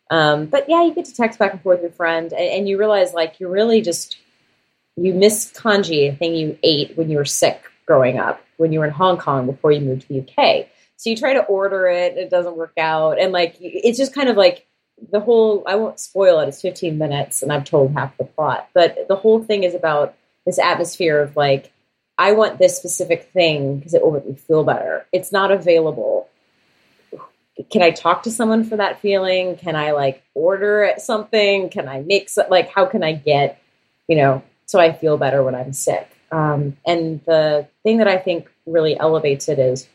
[0.09, 2.69] Um, but yeah, you get to text back and forth with your friend, and, and
[2.69, 4.17] you realize like you're really just
[4.95, 8.79] you miss congee, a thing you ate when you were sick growing up, when you
[8.79, 10.67] were in Hong Kong before you moved to the UK.
[10.97, 14.29] So you try to order it, it doesn't work out, and like it's just kind
[14.29, 14.67] of like
[15.11, 15.63] the whole.
[15.67, 16.47] I won't spoil it.
[16.47, 20.15] It's 15 minutes, and I've told half the plot, but the whole thing is about
[20.45, 21.71] this atmosphere of like,
[22.17, 25.05] I want this specific thing because it will make me feel better.
[25.11, 26.29] It's not available.
[27.69, 29.57] Can I talk to someone for that feeling?
[29.57, 31.69] Can I like order something?
[31.69, 33.61] Can I make so, like how can I get,
[34.07, 36.09] you know, so I feel better when I'm sick?
[36.31, 39.87] Um, and the thing that I think really elevates it is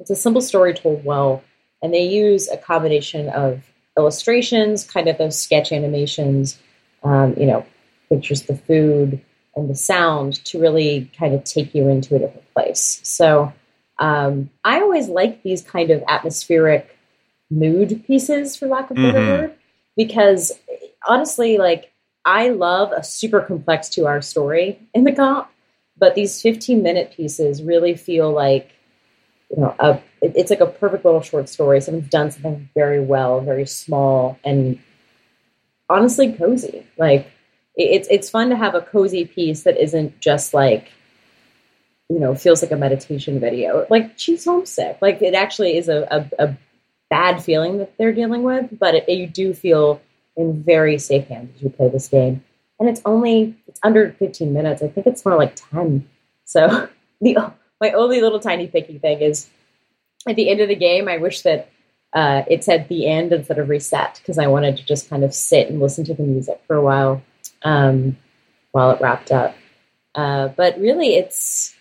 [0.00, 1.42] it's a simple story told well,
[1.82, 3.62] and they use a combination of
[3.96, 6.58] illustrations, kind of those sketch animations,
[7.02, 7.66] um, you know,
[8.08, 9.20] pictures the food,
[9.56, 13.00] and the sound to really kind of take you into a different place.
[13.02, 13.52] So
[13.98, 16.96] um, I always like these kind of atmospheric
[17.50, 19.42] mood pieces, for lack of a better mm-hmm.
[19.42, 19.54] word,
[19.96, 20.52] because
[21.06, 21.92] honestly, like
[22.24, 25.48] I love a super complex two hour story in the comp,
[25.98, 28.72] but these 15 minute pieces really feel like,
[29.50, 31.80] you know, a, it's like a perfect little short story.
[31.80, 34.78] Someone's done something very well, very small, and
[35.88, 36.86] honestly cozy.
[36.96, 37.30] Like
[37.78, 40.90] it's it's fun to have a cozy piece that isn't just like
[42.08, 46.06] you know feels like a meditation video like she's homesick like it actually is a,
[46.10, 46.56] a, a
[47.08, 50.00] bad feeling that they're dealing with but it, you do feel
[50.36, 52.42] in very safe hands as you play this game
[52.80, 56.08] and it's only it's under 15 minutes i think it's more like 10
[56.44, 56.88] so
[57.20, 59.48] the my only little tiny picky thing is
[60.26, 61.70] at the end of the game i wish that
[62.14, 65.34] uh, it said the end instead of reset because i wanted to just kind of
[65.34, 67.22] sit and listen to the music for a while
[67.62, 68.16] um,
[68.72, 69.54] while it wrapped up.
[70.14, 71.74] Uh, but really, it's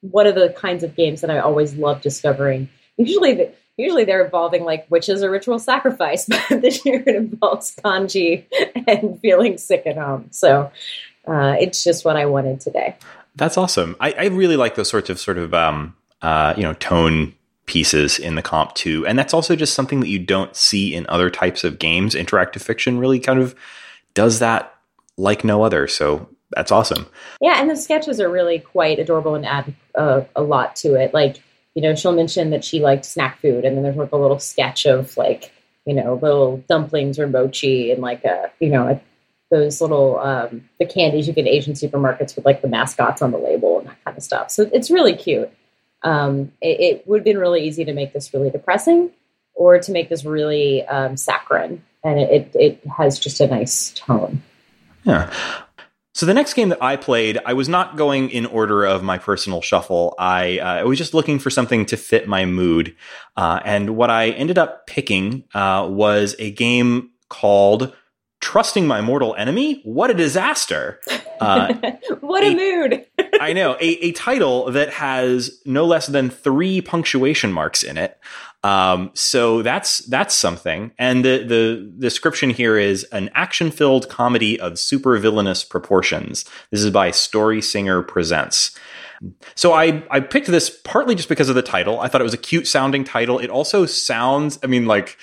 [0.00, 2.68] one of the kinds of games that I always love discovering.
[2.96, 7.74] Usually, the, usually they're involving like witches or ritual sacrifice, but this year it involves
[7.82, 8.46] congee
[8.86, 10.28] and feeling sick at home.
[10.30, 10.70] So
[11.26, 12.96] uh, it's just what I wanted today.
[13.36, 13.96] That's awesome.
[14.00, 17.34] I, I really like those sorts of sort of um, uh, you know tone
[17.66, 21.06] pieces in the comp too, and that's also just something that you don't see in
[21.08, 22.14] other types of games.
[22.14, 23.54] Interactive fiction really kind of
[24.14, 24.74] does that
[25.16, 25.86] like no other.
[25.86, 27.06] So that's awesome.
[27.40, 31.14] Yeah, and the sketches are really quite adorable and add uh, a lot to it.
[31.14, 31.42] Like,
[31.74, 34.38] you know, she'll mention that she liked snack food, and then there's like a little
[34.38, 35.52] sketch of like,
[35.86, 39.00] you know, little dumplings or mochi and like a, you know, a,
[39.50, 43.38] those little um, the candies you get Asian supermarkets with like the mascots on the
[43.38, 44.50] label and that kind of stuff.
[44.50, 45.50] So it's really cute.
[46.02, 49.10] Um, it, it would have been really easy to make this really depressing,
[49.54, 54.42] or to make this really um, saccharine and it, it has just a nice tone.
[55.04, 55.32] Yeah.
[56.14, 59.16] So the next game that I played, I was not going in order of my
[59.16, 60.14] personal shuffle.
[60.18, 62.94] I, uh, I was just looking for something to fit my mood,
[63.36, 67.96] uh, and what I ended up picking uh, was a game called
[68.40, 71.00] "Trusting My Mortal Enemy." What a disaster!
[71.40, 71.72] Uh,
[72.20, 73.06] what a, a mood!
[73.40, 78.18] I know a, a title that has no less than three punctuation marks in it.
[78.64, 80.92] Um, so that's that's something.
[80.98, 86.44] And the the description here is an action filled comedy of super villainous proportions.
[86.70, 88.76] This is by Story Singer Presents.
[89.54, 92.00] So I I picked this partly just because of the title.
[92.00, 93.38] I thought it was a cute sounding title.
[93.38, 95.18] It also sounds, I mean, like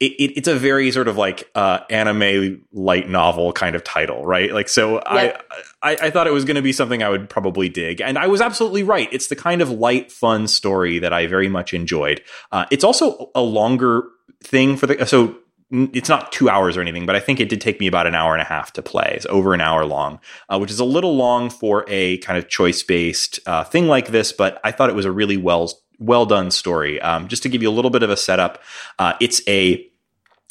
[0.00, 4.24] it, it, it's a very sort of like uh, anime light novel kind of title,
[4.24, 4.52] right?
[4.52, 5.44] Like, so yep.
[5.50, 8.18] I, I, I thought it was going to be something I would probably dig, and
[8.18, 9.08] I was absolutely right.
[9.12, 12.22] It's the kind of light, fun story that I very much enjoyed.
[12.50, 14.04] Uh, it's also a longer
[14.42, 15.36] thing for the so
[15.70, 18.14] it's not two hours or anything, but I think it did take me about an
[18.14, 19.12] hour and a half to play.
[19.14, 22.48] It's over an hour long, uh, which is a little long for a kind of
[22.48, 24.32] choice based uh, thing like this.
[24.32, 27.00] But I thought it was a really well well done story.
[27.00, 28.62] Um, just to give you a little bit of a setup,
[28.98, 29.86] uh, it's a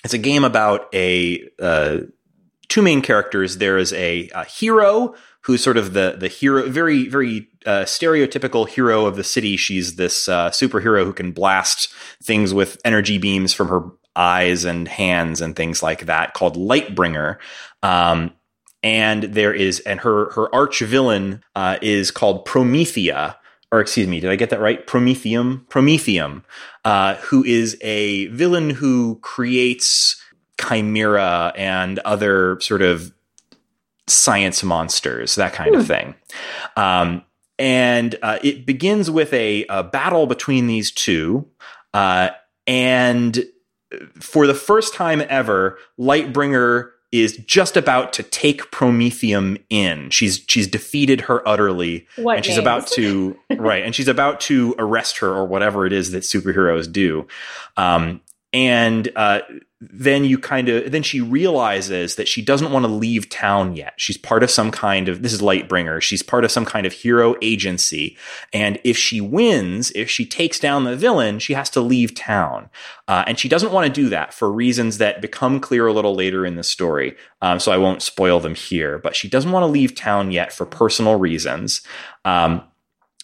[0.03, 1.99] it's a game about a uh,
[2.69, 3.57] two main characters.
[3.57, 8.67] There is a, a, hero who's sort of the the hero, very very uh, stereotypical
[8.67, 9.57] hero of the city.
[9.57, 11.89] She's this uh, superhero who can blast
[12.23, 13.83] things with energy beams from her
[14.15, 17.37] eyes and hands and things like that, called Lightbringer.
[17.83, 18.33] Um,
[18.83, 23.35] and there is, and her her arch villain uh, is called Promethea,
[23.71, 24.85] or excuse me, did I get that right?
[24.85, 26.43] Prometheum, Prometheum,
[26.85, 30.21] uh, who is a villain who creates
[30.59, 33.13] chimera and other sort of
[34.07, 35.87] science monsters, that kind of hmm.
[35.87, 36.15] thing.
[36.75, 37.23] Um,
[37.59, 41.47] and uh, it begins with a, a, battle between these two,
[41.93, 42.29] uh,
[42.67, 43.45] and
[44.19, 50.09] for the first time ever, Lightbringer is just about to take Prometheum in.
[50.09, 52.63] She's she's defeated her utterly, what and she's names?
[52.63, 56.91] about to right, and she's about to arrest her or whatever it is that superheroes
[56.91, 57.25] do.
[57.77, 58.21] Um,
[58.53, 59.41] and uh,
[59.79, 63.93] then you kind of then she realizes that she doesn't want to leave town yet.
[63.97, 66.01] She's part of some kind of this is Lightbringer.
[66.01, 68.17] She's part of some kind of hero agency,
[68.53, 72.69] and if she wins, if she takes down the villain, she has to leave town,
[73.07, 76.15] uh, and she doesn't want to do that for reasons that become clear a little
[76.15, 77.15] later in the story.
[77.41, 80.51] Um, so I won't spoil them here, but she doesn't want to leave town yet
[80.51, 81.81] for personal reasons.
[82.25, 82.63] Um,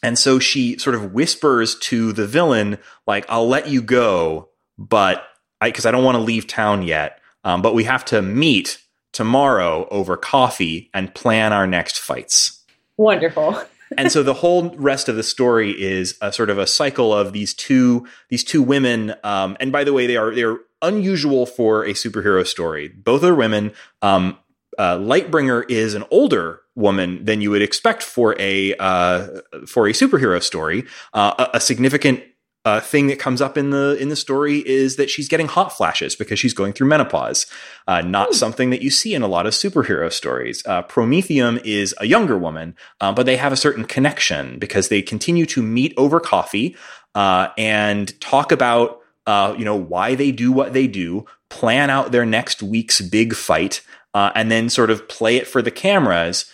[0.04, 5.26] and so she sort of whispers to the villain, like, I'll let you go, but
[5.62, 7.20] I because I, don't want to leave town yet.
[7.44, 8.80] Um, but we have to meet
[9.12, 12.64] tomorrow over coffee and plan our next fights.
[12.98, 13.62] Wonderful.
[13.98, 17.34] and so the whole rest of the story is a sort of a cycle of
[17.34, 19.14] these two these two women.
[19.24, 22.90] Um, and by the way, they are they're unusual for a superhero story.
[22.90, 23.72] Both are women.
[24.02, 24.38] Um,
[24.78, 29.28] uh, Lightbringer is an older woman than you would expect for a uh,
[29.68, 30.86] for a superhero story.
[31.14, 32.24] Uh, a, a significant
[32.66, 35.70] uh, thing that comes up in the in the story is that she's getting hot
[35.70, 37.46] flashes because she's going through menopause.
[37.88, 38.34] Uh, not Ooh.
[38.34, 40.64] something that you see in a lot of superhero stories.
[40.66, 45.02] Uh, Prometheum is a younger woman, uh, but they have a certain connection because they
[45.02, 46.76] continue to meet over coffee
[47.16, 52.14] uh, and talk about uh, you know why they do what they do, plan out
[52.14, 53.82] their next week's big fight,
[54.14, 56.50] and then sort of play it for the cameras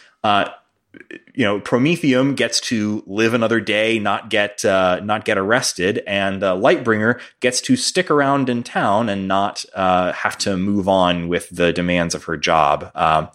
[1.34, 6.44] you know, Prometheum gets to live another day, not get uh, not get arrested, and
[6.44, 11.28] uh, Lightbringer gets to stick around in town and not uh, have to move on
[11.28, 12.92] with the demands of her job.
[12.96, 13.30] Um,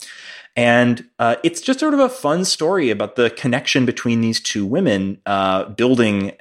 [0.57, 4.65] and uh, it's just sort of a fun story about the connection between these two
[4.65, 6.33] women, uh, building,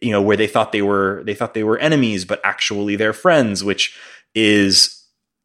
[0.00, 3.12] you know, where they thought they were they thought they were enemies, but actually they're
[3.12, 3.98] friends, which
[4.34, 4.97] is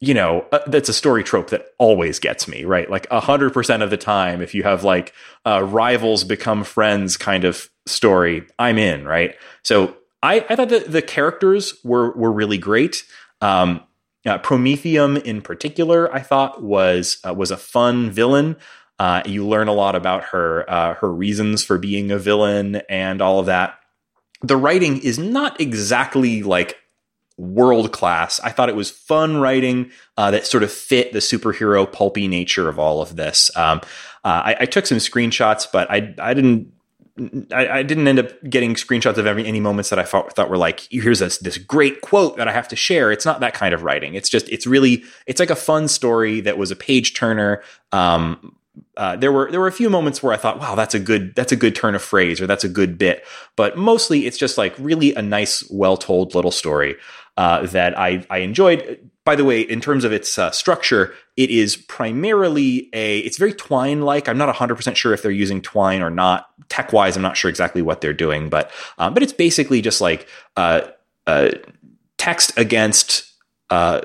[0.04, 2.90] you know, uh, that's a story trope that always gets me, right?
[2.90, 5.14] Like a hundred percent of the time, if you have like
[5.46, 9.34] uh, rivals become friends kind of story, I'm in, right?
[9.62, 13.04] So I, I thought that the characters were were really great.
[13.40, 13.82] Um,
[14.26, 18.56] uh, Prometheum, in particular, I thought was uh, was a fun villain.
[18.98, 23.22] Uh, you learn a lot about her uh, her reasons for being a villain and
[23.22, 23.78] all of that.
[24.42, 26.76] The writing is not exactly like
[27.36, 28.40] world class.
[28.40, 32.68] I thought it was fun writing uh, that sort of fit the superhero pulpy nature
[32.68, 33.50] of all of this.
[33.56, 33.80] Um,
[34.24, 36.72] uh, I, I, took some screenshots, but I I didn't.
[37.52, 40.56] I, didn't end up getting screenshots of every any moments that I thought, thought were
[40.56, 43.12] like here's this this great quote that I have to share.
[43.12, 44.14] It's not that kind of writing.
[44.14, 47.62] It's just it's really it's like a fun story that was a page turner.
[47.92, 48.56] Um,
[48.96, 51.34] uh, there were there were a few moments where I thought, wow, that's a good
[51.34, 53.24] that's a good turn of phrase or that's a good bit,
[53.56, 56.96] but mostly it's just like really a nice, well told little story
[57.36, 59.10] uh, that I, I enjoyed.
[59.24, 63.54] By the way, in terms of its uh, structure, it is primarily a, it's very
[63.54, 64.28] Twine like.
[64.28, 66.48] I'm not 100% sure if they're using Twine or not.
[66.68, 70.02] Tech wise, I'm not sure exactly what they're doing, but, um, but it's basically just
[70.02, 70.82] like uh,
[71.26, 71.52] uh,
[72.18, 73.32] text against
[73.70, 74.02] uh,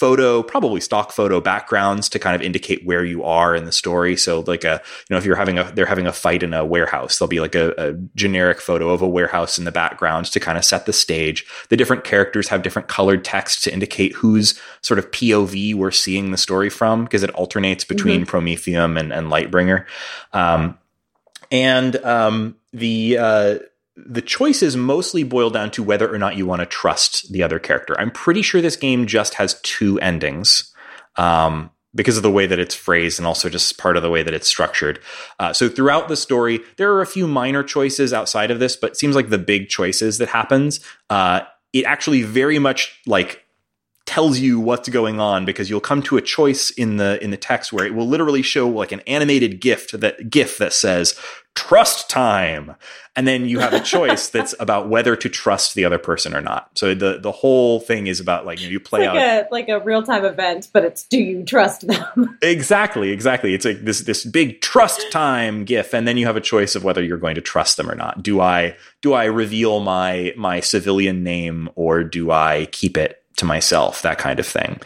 [0.00, 4.16] photo, probably stock photo backgrounds to kind of indicate where you are in the story.
[4.16, 6.64] So, like a you know, if you're having a they're having a fight in a
[6.64, 10.40] warehouse, there'll be like a, a generic photo of a warehouse in the background to
[10.40, 11.44] kind of set the stage.
[11.68, 16.30] The different characters have different colored text to indicate whose sort of POV we're seeing
[16.30, 18.36] the story from because it alternates between mm-hmm.
[18.36, 19.84] Prometheum and, and Lightbringer.
[20.32, 20.78] Um,
[21.50, 23.58] and um, the uh,
[24.06, 27.58] the choices mostly boil down to whether or not you want to trust the other
[27.58, 27.98] character.
[27.98, 30.72] I'm pretty sure this game just has two endings.
[31.16, 34.22] Um, because of the way that it's phrased and also just part of the way
[34.22, 35.00] that it's structured.
[35.40, 38.96] Uh, so throughout the story, there are a few minor choices outside of this, but
[38.96, 40.78] seems like the big choices that happens,
[41.10, 41.40] uh,
[41.72, 43.44] it actually very much like
[44.06, 47.36] tells you what's going on because you'll come to a choice in the in the
[47.36, 51.16] text where it will literally show like an animated gift that gif that says
[51.54, 52.76] trust time.
[53.16, 56.40] And then you have a choice that's about whether to trust the other person or
[56.40, 56.70] not.
[56.78, 59.48] So the the whole thing is about like you, know, you play like out a,
[59.50, 62.38] like a real-time event but it's do you trust them?
[62.42, 63.54] Exactly exactly.
[63.54, 66.84] It's like this this big trust time gif and then you have a choice of
[66.84, 68.22] whether you're going to trust them or not.
[68.22, 73.44] Do i do i reveal my my civilian name or do i keep it to
[73.44, 74.80] myself, that kind of thing.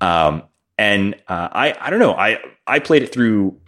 [0.00, 0.42] Um,
[0.76, 2.14] and uh, I, I don't know.
[2.14, 3.58] I, I played it through,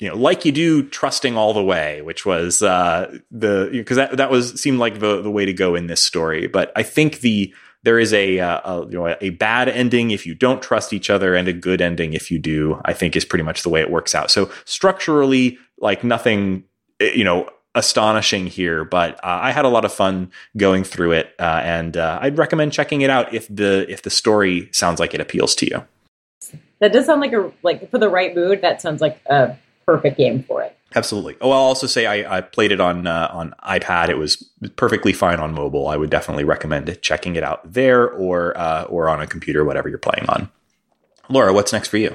[0.00, 4.16] you know, like you do, trusting all the way, which was uh, the because that
[4.16, 6.46] that was seemed like the the way to go in this story.
[6.46, 7.52] But I think the
[7.84, 11.10] there is a, uh, a, you know a bad ending if you don't trust each
[11.10, 13.80] other and a good ending if you do i think is pretty much the way
[13.80, 16.64] it works out so structurally like nothing
[17.00, 21.12] eh, you know astonishing here, but uh, I had a lot of fun going through
[21.12, 25.00] it, uh, and uh, I'd recommend checking it out if the if the story sounds
[25.00, 25.84] like it appeals to you.
[26.80, 28.62] That does sound like a like for the right mood.
[28.62, 29.56] That sounds like a
[29.88, 30.76] perfect game for it.
[30.94, 31.36] Absolutely.
[31.40, 34.10] Oh, I'll also say I, I played it on uh, on iPad.
[34.10, 34.36] It was
[34.76, 35.88] perfectly fine on mobile.
[35.88, 39.88] I would definitely recommend checking it out there or uh, or on a computer, whatever
[39.88, 40.50] you're playing on.
[41.30, 42.14] Laura, what's next for you?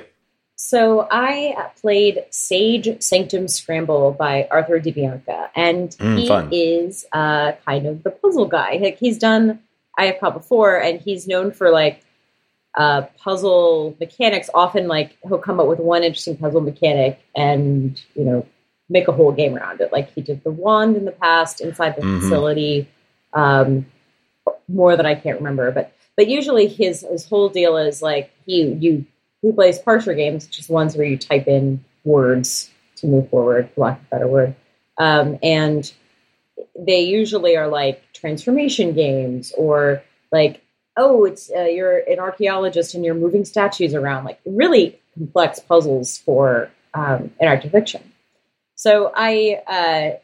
[0.55, 6.49] So I played Sage Sanctum Scramble by Arthur DiBianca, and mm, he fun.
[6.51, 8.77] is uh, kind of the puzzle guy.
[8.81, 9.59] Like he's done
[9.99, 12.03] IFCOMP before, and he's known for like
[12.75, 14.49] uh, puzzle mechanics.
[14.53, 18.45] Often, like he'll come up with one interesting puzzle mechanic, and you know,
[18.89, 19.91] make a whole game around it.
[19.91, 22.19] Like he did the wand in the past inside the mm-hmm.
[22.19, 22.89] facility.
[23.33, 23.85] Um,
[24.67, 28.63] more that I can't remember, but but usually his his whole deal is like he
[28.73, 29.05] you
[29.43, 33.81] he plays parser games, just ones where you type in words to move forward, for
[33.81, 34.55] lack of a better word.
[34.97, 35.91] Um, and
[36.79, 40.62] they usually are like transformation games or like,
[40.97, 46.17] oh, it's uh, you're an archaeologist and you're moving statues around, like really complex puzzles
[46.17, 48.11] for um, interactive fiction.
[48.75, 50.17] So I uh,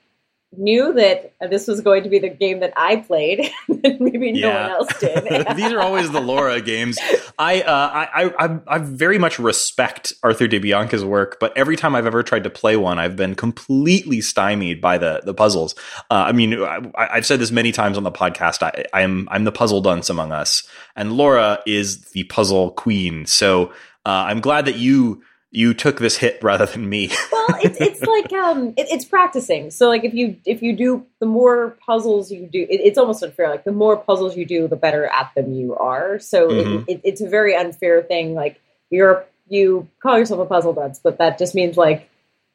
[0.58, 4.48] knew that this was going to be the game that I played, and maybe no
[4.48, 4.62] yeah.
[4.64, 5.48] one else did.
[5.56, 6.98] These are always the Laura games.
[7.38, 12.08] I, uh, I, I, I very much respect Arthur DiBianca's work, but every time I've
[12.08, 15.76] ever tried to play one, I've been completely stymied by the the puzzles.
[16.10, 18.64] Uh, I mean, I, have said this many times on the podcast.
[18.64, 20.64] I, I'm I'm the puzzle dunce among us,
[20.96, 23.26] and Laura is the puzzle queen.
[23.28, 23.68] So
[24.06, 27.10] uh, I'm glad that you you took this hit rather than me.
[27.32, 29.72] well, it's, it's like um, it, it's practicing.
[29.72, 33.24] So like if you if you do the more puzzles you do, it, it's almost
[33.24, 33.50] unfair.
[33.50, 36.20] Like the more puzzles you do, the better at them you are.
[36.20, 36.84] So mm-hmm.
[36.88, 38.36] it, it's a very unfair thing.
[38.36, 42.10] Like you're you call yourself a puzzle dunce, but that just means like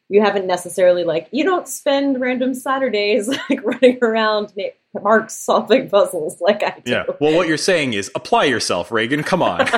[0.08, 4.52] you haven't necessarily like you don't spend random Saturdays like running around
[4.94, 6.90] Mark's solving puzzles like I do.
[6.90, 7.04] Yeah.
[7.20, 9.22] Well, what you're saying is apply yourself, Reagan.
[9.22, 9.60] Come on.
[9.62, 9.68] uh,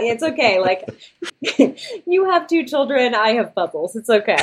[0.00, 0.60] it's okay.
[0.60, 0.88] Like
[2.06, 3.96] you have two children, I have puzzles.
[3.96, 4.36] It's okay.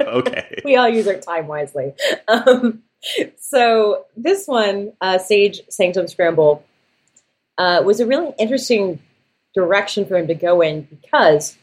[0.00, 0.60] okay.
[0.64, 1.94] we all use our time wisely.
[2.28, 2.82] Um,
[3.38, 6.64] so this one, uh, Sage Sanctum Scramble,
[7.58, 9.00] uh, was a really interesting
[9.54, 11.56] direction for him to go in because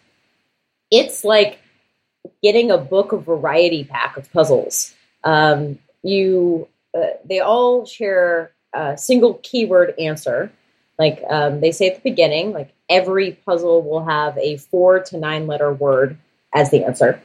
[0.90, 1.61] it's like
[2.42, 4.94] getting a book of variety pack of puzzles.
[5.24, 10.52] Um, you uh, they all share a single keyword answer.
[11.00, 15.18] Like um, they say at the beginning, like every puzzle will have a four to
[15.18, 16.18] nine letter word
[16.54, 17.22] as the answer.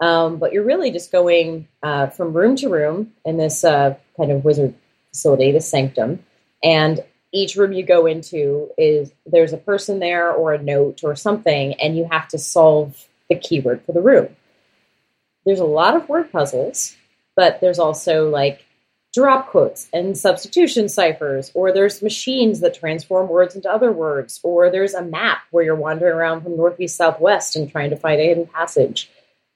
[0.00, 4.32] Um, but you're really just going uh, from room to room in this uh, kind
[4.32, 4.74] of wizard
[5.10, 6.24] facility, the sanctum,
[6.62, 11.14] and each room you go into is there's a person there or a note or
[11.14, 14.28] something, and you have to solve the keyword for the room.
[15.44, 16.96] There's a lot of word puzzles,
[17.36, 18.64] but there's also like
[19.12, 24.70] drop quotes and substitution ciphers, or there's machines that transform words into other words, or
[24.70, 28.24] there's a map where you're wandering around from northeast southwest and trying to find a
[28.24, 29.10] hidden passage.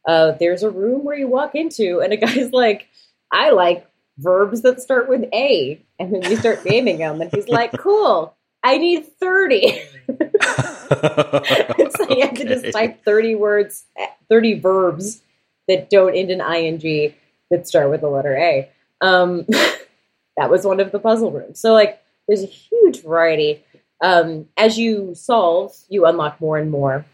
[0.07, 2.89] Uh, there's a room where you walk into, and a guy's like,
[3.33, 3.87] I like
[4.19, 5.81] verbs that start with A.
[5.99, 8.37] And then you start naming them, and he's like, cool.
[8.63, 9.81] I need 30.
[10.89, 13.85] so you have to just type 30 words,
[14.29, 15.23] 30 verbs
[15.69, 17.15] that don't end in ing
[17.51, 18.69] that start with the letter A.
[19.01, 19.47] Um,
[20.37, 21.61] that was one of the puzzle rooms.
[21.61, 23.65] So, like, there's a huge variety.
[24.01, 27.05] Um, as you solve, you unlock more and more.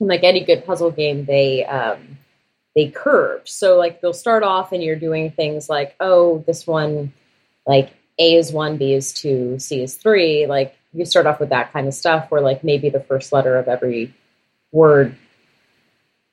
[0.00, 2.18] And like any good puzzle game, they um,
[2.78, 3.48] they curve.
[3.48, 7.12] So, like, they'll start off and you're doing things like, oh, this one,
[7.66, 7.90] like,
[8.20, 10.46] A is one, B is two, C is three.
[10.46, 13.56] Like, you start off with that kind of stuff where like maybe the first letter
[13.56, 14.14] of every
[14.72, 15.16] word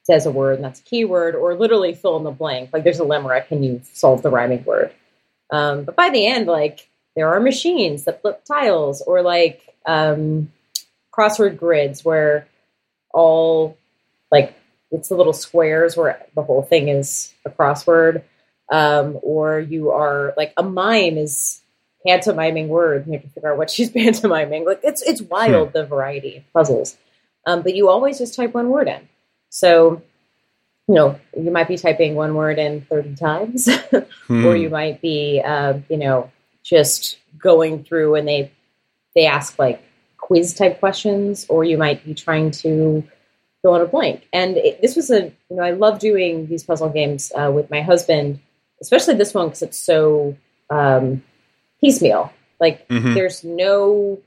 [0.03, 2.70] says a word and that's a keyword or literally fill in the blank.
[2.72, 4.91] Like there's a limerick and you solve the rhyming word.
[5.51, 10.51] Um, but by the end like there are machines that flip tiles or like um,
[11.12, 12.47] crossword grids where
[13.14, 13.78] all
[14.32, 14.56] like
[14.91, 18.24] it's the little squares where the whole thing is a crossword.
[18.72, 21.62] Um, or you are like a mime is
[22.06, 23.08] pantomiming words.
[23.08, 24.66] You have to figure out what she's pantomiming.
[24.66, 25.74] Like it's it's wild hmm.
[25.74, 26.97] the variety of puzzles.
[27.45, 29.08] Um, but you always just type one word in.
[29.49, 30.01] So,
[30.88, 33.70] you know, you might be typing one word in thirty times,
[34.28, 34.45] hmm.
[34.45, 36.32] or you might be, uh, you know,
[36.64, 38.51] just going through and they
[39.16, 39.82] they ask like
[40.18, 43.03] quiz type questions, or you might be trying to
[43.62, 44.28] fill in a blank.
[44.34, 47.70] And it, this was a, you know, I love doing these puzzle games uh, with
[47.70, 48.39] my husband,
[48.82, 50.36] especially this one because it's so.
[50.72, 51.24] Um,
[51.86, 52.32] piecemeal.
[52.60, 53.14] Like mm-hmm.
[53.14, 54.20] there's no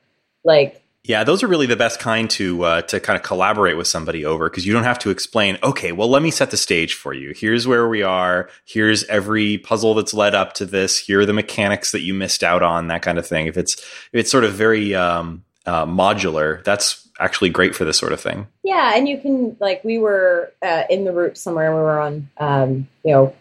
[0.44, 3.86] like yeah, those are really the best kind to uh, to kind of collaborate with
[3.86, 5.56] somebody over because you don't have to explain.
[5.62, 7.32] Okay, well, let me set the stage for you.
[7.34, 8.50] Here's where we are.
[8.66, 10.98] Here's every puzzle that's led up to this.
[10.98, 12.88] Here are the mechanics that you missed out on.
[12.88, 13.46] That kind of thing.
[13.46, 17.96] If it's if it's sort of very um, uh, modular, that's actually great for this
[17.96, 18.46] sort of thing.
[18.62, 21.74] Yeah, and you can like we were uh, in the route somewhere.
[21.74, 23.34] We were on, um, you know,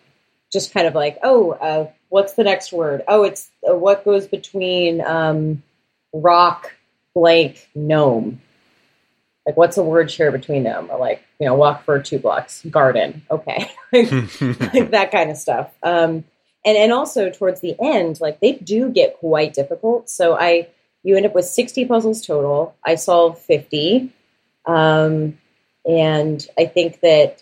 [0.53, 3.03] just kind of like oh, uh, what's the next word?
[3.07, 5.63] Oh, it's uh, what goes between um,
[6.13, 6.73] rock,
[7.13, 8.41] blank, gnome.
[9.45, 10.89] Like, what's the word share between them?
[10.91, 13.23] Or like, you know, walk for two blocks, garden.
[13.31, 15.71] Okay, like that kind of stuff.
[15.83, 16.25] Um,
[16.65, 20.09] and and also towards the end, like they do get quite difficult.
[20.09, 20.67] So I,
[21.03, 22.75] you end up with sixty puzzles total.
[22.85, 24.11] I solved fifty,
[24.65, 25.37] um,
[25.85, 27.41] and I think that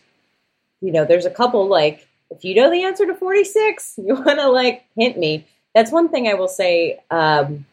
[0.79, 4.39] you know there's a couple like if you know the answer to 46, you want
[4.39, 5.45] to like hint me.
[5.73, 6.99] That's one thing I will say.
[7.11, 7.65] Um,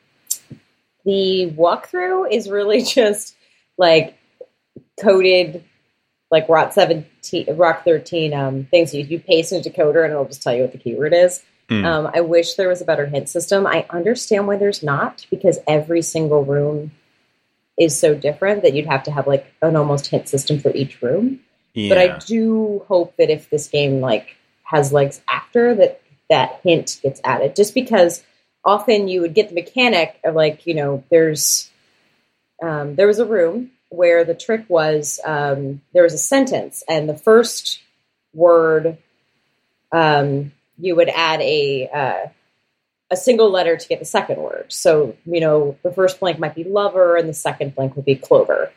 [1.05, 3.35] the walkthrough is really just
[3.79, 4.19] like
[5.01, 5.65] coded
[6.31, 8.95] like Rock 17, Rock 13 um, things.
[8.95, 11.43] You, you paste into decoder and it'll just tell you what the keyword is.
[11.69, 11.85] Mm.
[11.85, 13.67] Um, I wish there was a better hint system.
[13.67, 16.93] I understand why there's not because every single room
[17.79, 21.01] is so different that you'd have to have like an almost hint system for each
[21.03, 21.41] room.
[21.75, 21.89] Yeah.
[21.91, 24.37] But I do hope that if this game like
[24.73, 27.55] has legs after that that hint gets added.
[27.55, 28.25] Just because
[28.65, 31.71] often you would get the mechanic of like you know there's
[32.63, 37.09] um, there was a room where the trick was um, there was a sentence and
[37.09, 37.81] the first
[38.33, 38.99] word
[39.93, 42.29] um, you would add a uh,
[43.11, 44.73] a single letter to get the second word.
[44.73, 48.17] So you know the first blank might be lover and the second blank would be
[48.17, 48.73] clover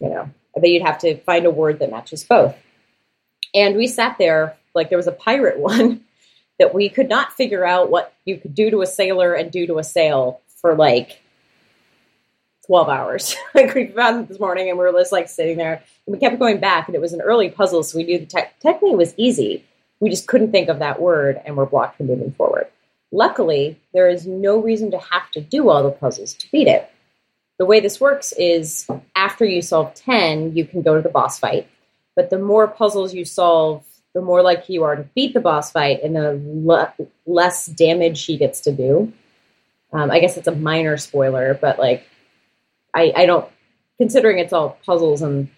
[0.00, 0.30] you know.
[0.54, 2.56] Then you'd have to find a word that matches both.
[3.54, 6.02] And we sat there like there was a pirate one
[6.58, 9.66] that we could not figure out what you could do to a sailor and do
[9.66, 11.20] to a sail for like
[12.66, 13.36] 12 hours.
[13.54, 16.18] like we found it this morning and we were just like sitting there and we
[16.18, 17.82] kept going back and it was an early puzzle.
[17.82, 19.64] So we knew the te- was easy.
[20.00, 22.66] We just couldn't think of that word and we're blocked from moving forward.
[23.12, 26.90] Luckily, there is no reason to have to do all the puzzles to beat it.
[27.58, 31.38] The way this works is after you solve 10, you can go to the boss
[31.38, 31.68] fight.
[32.14, 33.84] But the more puzzles you solve
[34.16, 36.94] the more likely you are to beat the boss fight and the le-
[37.26, 39.12] less damage he gets to do.
[39.92, 42.08] Um, I guess it's a minor spoiler, but like,
[42.94, 43.46] I, I don't,
[43.98, 45.50] considering it's all puzzles and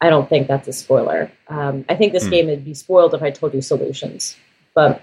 [0.00, 1.30] I don't think that's a spoiler.
[1.48, 2.30] Um, I think this mm.
[2.30, 4.38] game would be spoiled if I told you solutions,
[4.74, 5.02] but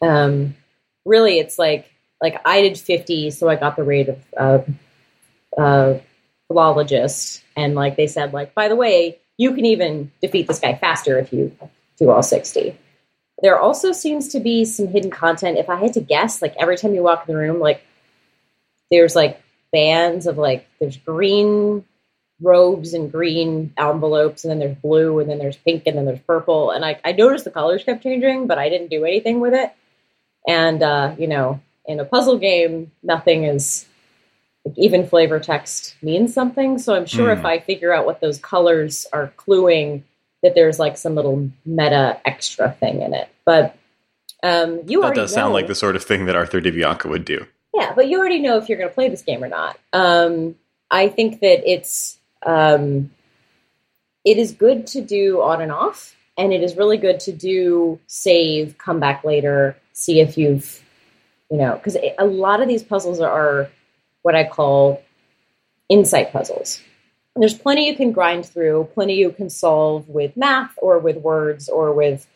[0.00, 0.56] um,
[1.04, 1.92] really, it's like
[2.22, 5.98] like I did fifty, so I got the rate of uh, uh,
[6.46, 10.74] philologist, and like they said, like by the way, you can even defeat this guy
[10.74, 11.56] faster if you
[11.98, 12.76] do all 60.
[13.40, 15.58] There also seems to be some hidden content.
[15.58, 17.82] If I had to guess, like every time you walk in the room, like
[18.90, 19.40] there's like
[19.72, 21.84] bands of like there's green
[22.40, 26.20] robes and green envelopes, and then there's blue, and then there's pink, and then there's
[26.20, 26.70] purple.
[26.70, 29.72] And I, I noticed the colors kept changing, but I didn't do anything with it.
[30.46, 33.86] And uh, you know, in a puzzle game, nothing is
[34.64, 36.78] like, even flavor text means something.
[36.78, 37.38] So I'm sure mm.
[37.38, 40.02] if I figure out what those colors are cluing
[40.42, 43.28] that there's like some little meta extra thing in it.
[43.44, 43.76] But
[44.42, 47.46] um, you that does sound like the sort of thing that Arthur DiBianca would do.
[47.74, 49.78] Yeah, but you already know if you're going to play this game or not.
[49.92, 50.54] Um,
[50.90, 53.10] I think that it's um,
[54.24, 57.98] it is good to do on and off, and it is really good to do
[58.06, 60.82] save, come back later, see if you've
[61.50, 63.68] you know because a lot of these puzzles are
[64.22, 65.02] what I call
[65.88, 66.80] insight puzzles.
[67.38, 71.68] There's plenty you can grind through, plenty you can solve with math or with words
[71.68, 72.26] or with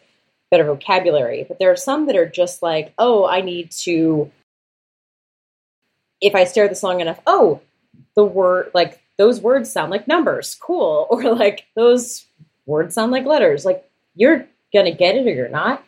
[0.50, 1.44] better vocabulary.
[1.46, 4.30] But there are some that are just like, oh, I need to
[6.22, 7.60] if I stare at this long enough, oh,
[8.14, 12.24] the word like those words sound like numbers, cool, or like those
[12.64, 13.66] words sound like letters.
[13.66, 13.84] Like
[14.14, 15.84] you're gonna get it or you're not,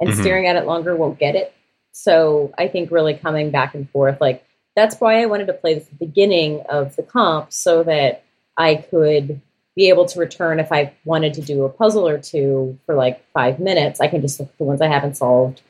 [0.00, 0.20] and mm-hmm.
[0.20, 1.54] staring at it longer won't get it.
[1.92, 5.74] So I think really coming back and forth, like that's why I wanted to play
[5.74, 8.24] this at the beginning of the comp so that
[8.60, 9.40] I could
[9.74, 13.24] be able to return if I wanted to do a puzzle or two for like
[13.32, 14.00] five minutes.
[14.00, 15.62] I can just look at the ones I haven't solved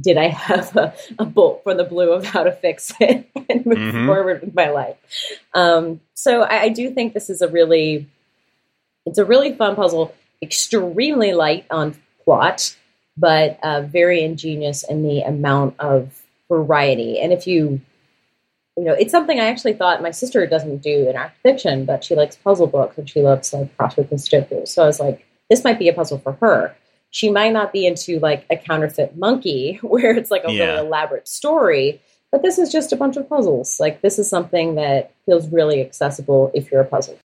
[0.00, 3.66] did I have a, a, bolt from the blue of how to fix it and
[3.66, 4.06] move mm-hmm.
[4.06, 4.96] forward with my life?
[5.54, 8.08] Um, so I, I, do think this is a really,
[9.04, 12.76] it's a really fun puzzle, extremely light on plot,
[13.16, 17.18] but uh, very ingenious in the amount of variety.
[17.18, 17.80] And if you,
[18.76, 22.04] you know, it's something I actually thought my sister doesn't do in art fiction, but
[22.04, 24.68] she likes puzzle books and she loves like crossword and Sudoku.
[24.68, 26.76] So I was like, this might be a puzzle for her
[27.10, 30.64] she might not be into like a counterfeit monkey where it's like a yeah.
[30.66, 32.00] really elaborate story
[32.32, 35.80] but this is just a bunch of puzzles like this is something that feels really
[35.80, 37.18] accessible if you're a puzzle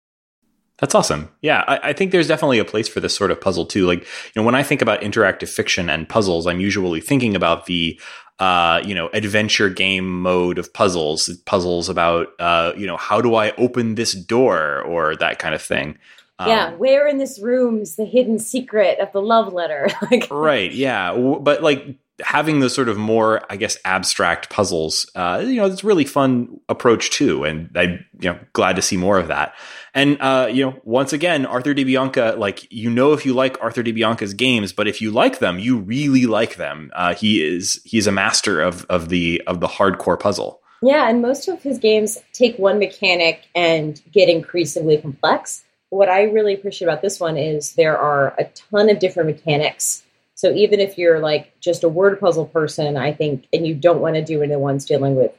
[0.82, 1.30] that's awesome.
[1.42, 3.86] Yeah, I, I, think there's definitely a place for this sort of puzzle too.
[3.86, 4.06] Like, you
[4.36, 8.00] know, when I think about interactive fiction and puzzles, I'm usually thinking about the,
[8.40, 11.30] uh, you know, adventure game mode of puzzles.
[11.46, 15.62] Puzzles about, uh, you know, how do I open this door or that kind of
[15.62, 16.00] thing.
[16.40, 19.88] Um, yeah, where in this room is the hidden secret of the love letter?
[20.12, 20.74] like, right.
[20.74, 25.66] Yeah, but like having the sort of more, I guess, abstract puzzles, uh, you know,
[25.66, 29.56] it's really fun approach too, and I'm you know glad to see more of that.
[29.94, 33.84] And uh, you know, once again, Arthur DiBianca, like you know, if you like Arthur
[33.84, 36.92] DiBianca's games, but if you like them, you really like them.
[36.96, 40.62] Uh, he is he's a master of of the of the hardcore puzzle.
[40.82, 46.24] Yeah, and most of his games take one mechanic and get increasingly complex what I
[46.24, 50.04] really appreciate about this one is there are a ton of different mechanics.
[50.42, 54.00] So even if you're like just a word puzzle person, I think, and you don't
[54.00, 55.38] want to do any ones dealing with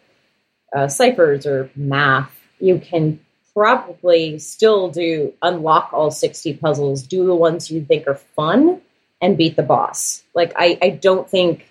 [0.72, 2.30] uh, ciphers or math,
[2.60, 3.18] you can
[3.52, 8.80] probably still do unlock all 60 puzzles, do the ones you think are fun,
[9.20, 10.22] and beat the boss.
[10.36, 11.66] Like, I, I don't think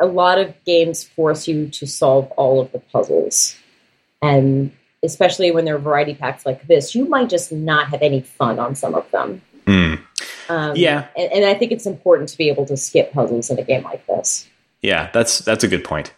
[0.00, 3.56] a lot of games force you to solve all of the puzzles.
[4.22, 4.70] And
[5.02, 8.76] especially when they're variety packs like this, you might just not have any fun on
[8.76, 9.42] some of them.
[9.66, 10.00] Mm.
[10.48, 13.58] Um, yeah, and, and, I think it's important to be able to skip puzzles in
[13.58, 14.48] a game like this.
[14.80, 16.12] Yeah, that's that's a good point.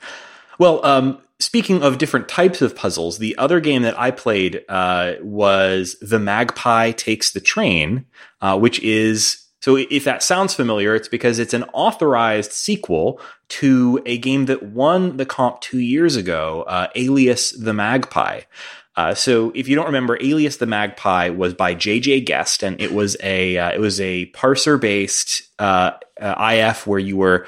[0.58, 5.14] Well, um, speaking of different types of puzzles, the other game that I played uh,
[5.20, 8.06] was The Magpie Takes the Train,
[8.40, 13.18] uh, which is so if that sounds familiar, it's because it's an authorized sequel
[13.48, 18.42] to a game that won the comp two years ago, uh, Alias the Magpie.
[18.96, 22.92] Uh, so if you don't remember, Alias the Magpie was by JJ Guest, and it
[22.92, 27.46] was a uh, it was a parser based uh, uh, IF where you were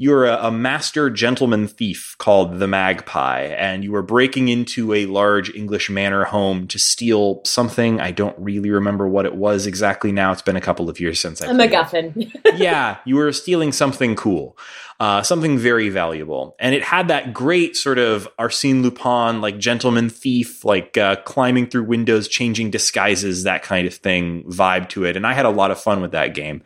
[0.00, 5.04] you're a, a, master gentleman thief called the Magpie, and you were breaking into a
[5.04, 8.00] large English manor home to steal something.
[8.00, 10.32] I don't really remember what it was exactly now.
[10.32, 11.48] It's been a couple of years since I.
[11.48, 12.32] A MacGuffin.
[12.56, 14.56] yeah, you were stealing something cool,
[15.00, 20.08] uh, something very valuable, and it had that great sort of Arsène Lupin, like gentleman
[20.08, 25.18] thief, like uh, climbing through windows, changing disguises, that kind of thing vibe to it.
[25.18, 26.62] And I had a lot of fun with that game.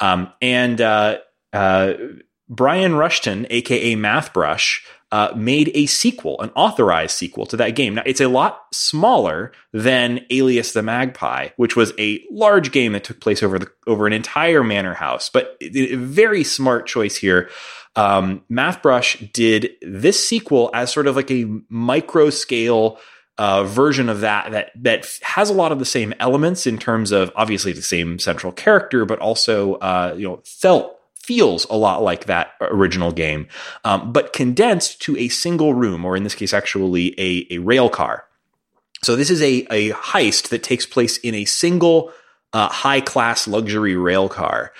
[0.00, 1.18] Um, and uh,
[1.52, 1.92] uh
[2.50, 4.80] Brian Rushton, aka MathBrush,
[5.12, 7.94] uh, made a sequel, an authorized sequel to that game.
[7.94, 13.04] Now, it's a lot smaller than Alias the Magpie, which was a large game that
[13.04, 15.30] took place over the over an entire manor house.
[15.30, 17.50] But a very smart choice here.
[17.96, 22.98] Um, MathBrush did this sequel as sort of like a micro scale.
[23.38, 27.10] Uh, version of that that that has a lot of the same elements in terms
[27.10, 30.99] of obviously the same central character, but also uh, you know felt
[31.30, 33.46] feels a lot like that original game,
[33.84, 37.88] um, but condensed to a single room, or in this case, actually a, a rail
[37.88, 38.24] car.
[39.04, 42.12] So this is a, a heist that takes place in a single
[42.52, 44.72] uh, high class luxury rail car.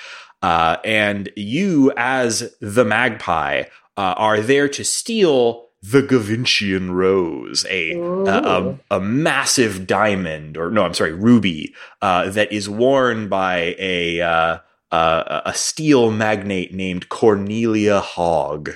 [0.43, 3.63] Uh, and you, as the magpie,
[3.97, 10.85] uh, are there to steal the Gavincian rose, a, a, a, massive diamond, or no,
[10.85, 14.61] I'm sorry, ruby, uh, that is worn by a
[14.93, 18.71] uh, a steel magnate named Cornelia Hogg.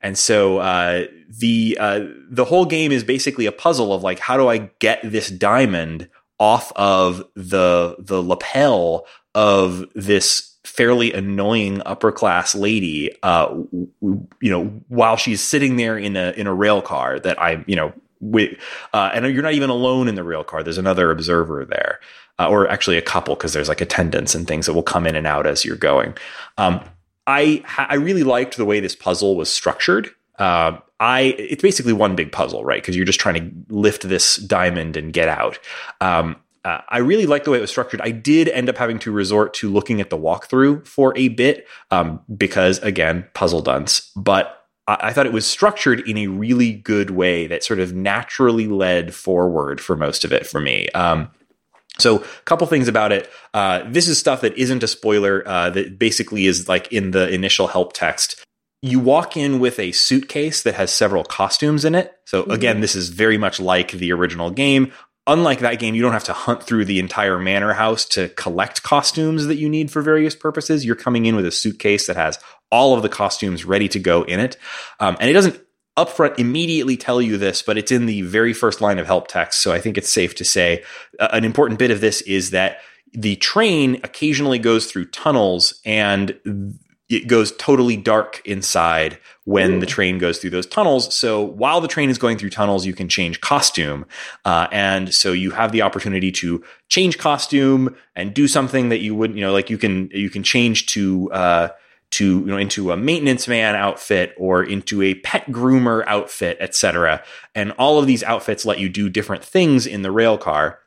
[0.00, 2.00] And so uh, the uh,
[2.30, 6.08] the whole game is basically a puzzle of like how do I get this diamond
[6.38, 13.54] off of the the lapel of this fairly annoying upper class lady, uh,
[14.02, 17.76] you know, while she's sitting there in a in a rail car that I, you
[17.76, 18.58] know, with,
[18.92, 20.62] uh, and you're not even alone in the rail car.
[20.62, 22.00] There's another observer there,
[22.38, 25.16] uh, or actually a couple because there's like attendants and things that will come in
[25.16, 26.14] and out as you're going.
[26.58, 26.80] Um,
[27.26, 30.10] I I really liked the way this puzzle was structured.
[30.38, 32.82] Uh, I it's basically one big puzzle, right?
[32.82, 35.58] Because you're just trying to lift this diamond and get out.
[36.00, 38.00] Um, uh, I really liked the way it was structured.
[38.00, 41.66] I did end up having to resort to looking at the walkthrough for a bit
[41.90, 44.10] um, because, again, puzzle dunce.
[44.16, 47.92] But I-, I thought it was structured in a really good way that sort of
[47.92, 50.88] naturally led forward for most of it for me.
[50.90, 51.30] Um,
[51.98, 53.30] so, a couple things about it.
[53.52, 55.46] Uh, this is stuff that isn't a spoiler.
[55.46, 58.44] Uh, that basically is like in the initial help text.
[58.82, 62.12] You walk in with a suitcase that has several costumes in it.
[62.26, 62.80] So, again, mm-hmm.
[62.82, 64.92] this is very much like the original game
[65.26, 68.82] unlike that game, you don't have to hunt through the entire manor house to collect
[68.82, 70.84] costumes that you need for various purposes.
[70.84, 72.38] You're coming in with a suitcase that has
[72.70, 74.56] all of the costumes ready to go in it.
[75.00, 75.60] Um, and it doesn't
[75.96, 79.62] upfront immediately tell you this, but it's in the very first line of help text.
[79.62, 80.82] So I think it's safe to say
[81.20, 82.78] uh, an important bit of this is that
[83.12, 86.36] the train occasionally goes through tunnels and
[87.08, 89.80] it goes totally dark inside when Ooh.
[89.80, 91.14] the train goes through those tunnels.
[91.14, 94.06] So while the train is going through tunnels, you can change costume.
[94.44, 99.14] Uh, and so you have the opportunity to change costume and do something that you
[99.14, 101.68] wouldn't, you know, like you can, you can change to, uh,
[102.14, 107.22] to you know into a maintenance man outfit or into a pet groomer outfit etc
[107.54, 110.78] and all of these outfits let you do different things in the rail car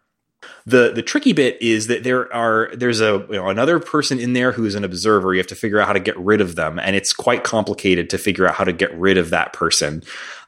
[0.65, 4.33] the the tricky bit is that there are there's a you know, another person in
[4.33, 5.33] there who is an observer.
[5.33, 8.09] You have to figure out how to get rid of them, and it's quite complicated
[8.11, 10.03] to figure out how to get rid of that person.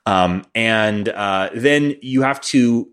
[0.05, 2.89] Um, and uh, then you have to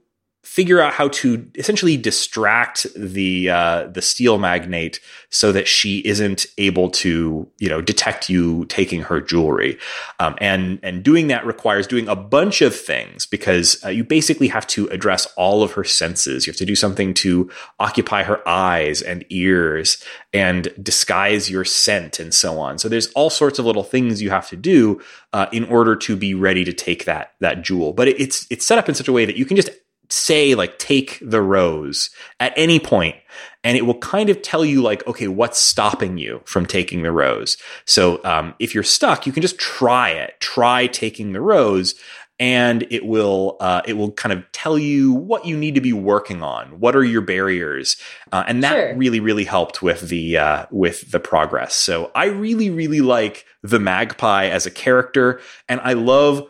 [0.47, 6.47] figure out how to essentially distract the uh, the steel magnate so that she isn't
[6.57, 9.76] able to you know detect you taking her jewelry.
[10.20, 14.47] Um, and and doing that requires doing a bunch of things because uh, you basically
[14.47, 16.47] have to address all of her senses.
[16.47, 22.20] You have to do something to occupy her eyes and ears and disguise your scent
[22.20, 22.78] and so on.
[22.78, 25.01] So there's all sorts of little things you have to do
[25.32, 27.92] uh, in order to be ready to take that that jewel.
[27.92, 29.70] But it, it's it's set up in such a way that you can just
[30.09, 33.17] say like take the rose at any point
[33.65, 37.13] and it will kind of tell you like okay what's stopping you from taking the
[37.13, 37.57] rose.
[37.85, 40.35] So um, if you're stuck you can just try it.
[40.41, 41.95] Try taking the rose
[42.39, 45.93] and it will uh, it will kind of tell you what you need to be
[45.93, 46.81] working on.
[46.81, 47.97] What are your barriers?
[48.31, 48.97] Uh, and that sure.
[48.97, 51.75] really really helped with the uh, with the progress.
[51.75, 56.49] So i really really like the magpie as a character and i love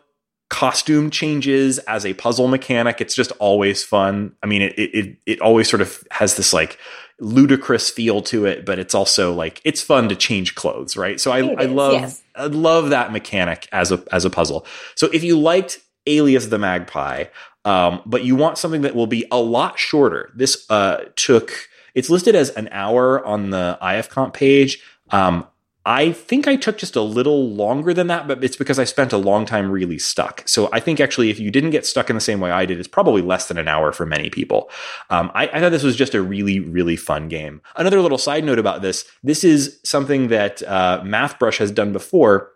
[0.49, 3.01] costume changes as a puzzle mechanic.
[3.01, 4.35] It's just always fun.
[4.43, 6.79] I mean, it it it always sort of has this like
[7.19, 11.21] ludicrous feel to it, but it's also like it's fun to change clothes, right?
[11.21, 12.23] So I, I love yes.
[12.35, 14.67] I love that mechanic as a as a puzzle.
[14.95, 17.25] So if you liked Alias the Magpie,
[17.65, 21.53] um, but you want something that will be a lot shorter, this uh, took
[21.95, 24.83] it's listed as an hour on the IFComp page.
[25.11, 25.47] Um,
[25.89, 29.13] I think I took just a little longer than that, but it's because I spent
[29.13, 30.43] a long time really stuck.
[30.45, 32.81] So I think actually, if you didn't get stuck in the same way I did,
[32.81, 34.69] it's probably less than an hour for many people.
[35.11, 37.63] Um, I, I, thought this was just a really, really fun game.
[37.77, 42.51] Another little side note about this this is something that uh, MathBrush has done before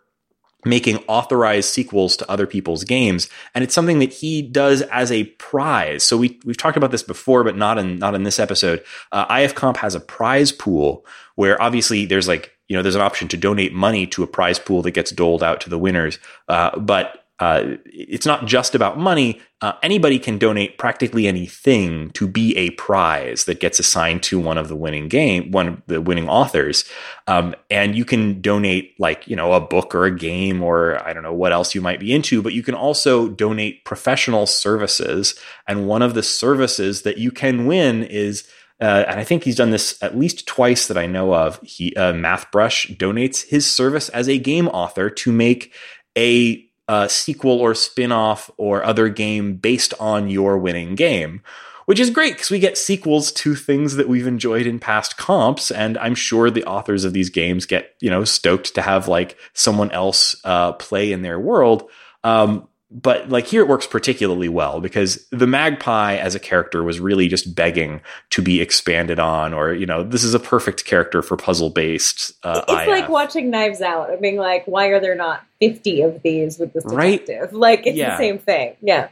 [0.65, 5.23] making authorized sequels to other people's games and it's something that he does as a
[5.23, 8.83] prize so we, we've talked about this before but not in not in this episode
[9.11, 11.03] uh, ifcomp has a prize pool
[11.33, 14.57] where obviously there's like you know, there's an option to donate money to a prize
[14.57, 16.19] pool that gets doled out to the winners.
[16.47, 19.41] Uh, but uh, it's not just about money.
[19.59, 24.57] Uh, anybody can donate practically anything to be a prize that gets assigned to one
[24.57, 26.85] of the winning game, one of the winning authors.
[27.27, 31.11] Um, and you can donate like, you know, a book or a game or I
[31.11, 35.35] don't know what else you might be into, but you can also donate professional services.
[35.67, 38.47] And one of the services that you can win is
[38.81, 41.59] uh, and I think he's done this at least twice that I know of.
[41.61, 45.73] He uh, MathBrush donates his service as a game author to make
[46.17, 51.41] a uh, sequel or spin-off or other game based on your winning game
[51.85, 55.71] which is great because we get sequels to things that we've enjoyed in past comps
[55.71, 59.37] and i'm sure the authors of these games get you know stoked to have like
[59.53, 61.89] someone else uh, play in their world
[62.23, 66.99] um, but like here it works particularly well because the magpie as a character was
[66.99, 71.21] really just begging to be expanded on or you know this is a perfect character
[71.21, 72.87] for puzzle based uh, it's IF.
[72.87, 76.73] like watching knives out and being like why are there not 50 of these with
[76.73, 77.53] this detective right?
[77.53, 78.11] like it's yeah.
[78.11, 79.07] the same thing yeah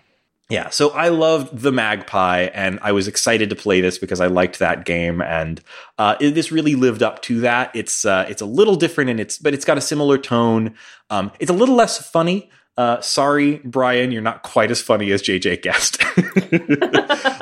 [0.50, 4.26] yeah, so I loved the Magpie, and I was excited to play this because I
[4.26, 5.62] liked that game, and
[6.00, 7.70] uh, it, this really lived up to that.
[7.76, 10.74] It's uh, it's a little different, and it's but it's got a similar tone.
[11.12, 12.50] Um, it's a little less funny,
[12.80, 16.02] uh, sorry, Brian, you're not quite as funny as JJ Guest.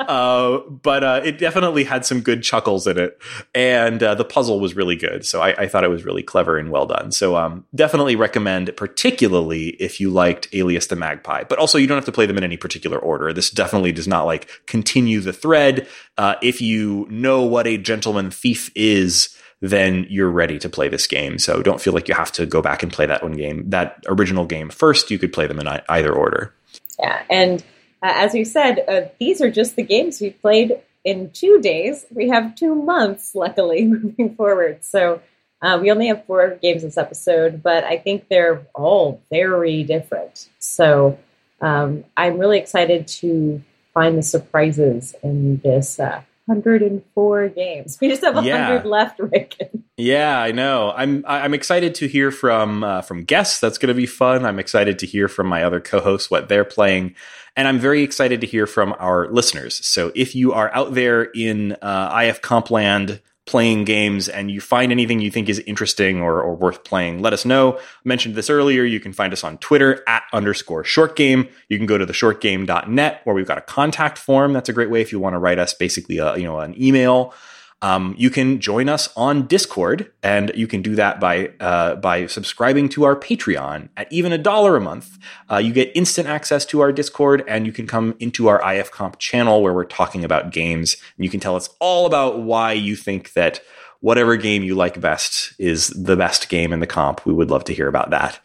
[0.00, 3.22] uh, but uh, it definitely had some good chuckles in it.
[3.54, 5.24] And uh, the puzzle was really good.
[5.24, 7.12] So I, I, thought it was really clever and well done.
[7.12, 11.44] So um, definitely recommend, particularly if you liked Alias the Magpie.
[11.44, 13.32] But also, you don't have to play them in any particular order.
[13.32, 15.86] This definitely does not like continue the thread.
[16.16, 21.06] Uh, if you know what a gentleman thief is, then you're ready to play this
[21.06, 21.38] game.
[21.38, 24.04] So don't feel like you have to go back and play that one game, that
[24.06, 25.10] original game first.
[25.10, 26.54] You could play them in either order.
[26.98, 27.62] Yeah, and
[28.02, 32.06] uh, as you said, uh, these are just the games we played in two days.
[32.10, 34.84] We have two months, luckily, moving forward.
[34.84, 35.20] So
[35.60, 40.48] uh, we only have four games this episode, but I think they're all very different.
[40.58, 41.18] So
[41.60, 47.98] um, I'm really excited to find the surprises in this uh, 104 games.
[48.00, 48.82] We just have 100 yeah.
[48.84, 49.70] left, Rick.
[49.96, 50.92] yeah, I know.
[50.96, 53.60] I'm I'm excited to hear from uh, from guests.
[53.60, 54.44] That's going to be fun.
[54.44, 57.14] I'm excited to hear from my other co-hosts what they're playing,
[57.54, 59.84] and I'm very excited to hear from our listeners.
[59.86, 64.92] So if you are out there in uh, IF Compland playing games and you find
[64.92, 67.78] anything you think is interesting or, or, worth playing, let us know.
[67.78, 68.84] I mentioned this earlier.
[68.84, 71.48] You can find us on Twitter at underscore short game.
[71.70, 74.52] You can go to the shortgame.net where we've got a contact form.
[74.52, 76.80] That's a great way if you want to write us basically a, you know, an
[76.80, 77.32] email
[77.80, 82.26] um, you can join us on Discord, and you can do that by uh, by
[82.26, 85.16] subscribing to our Patreon at even a dollar a month.
[85.50, 88.90] Uh, you get instant access to our Discord, and you can come into our IF
[88.90, 90.96] Comp channel where we're talking about games.
[91.16, 93.60] And you can tell us all about why you think that
[94.00, 97.24] whatever game you like best is the best game in the comp.
[97.26, 98.40] We would love to hear about that.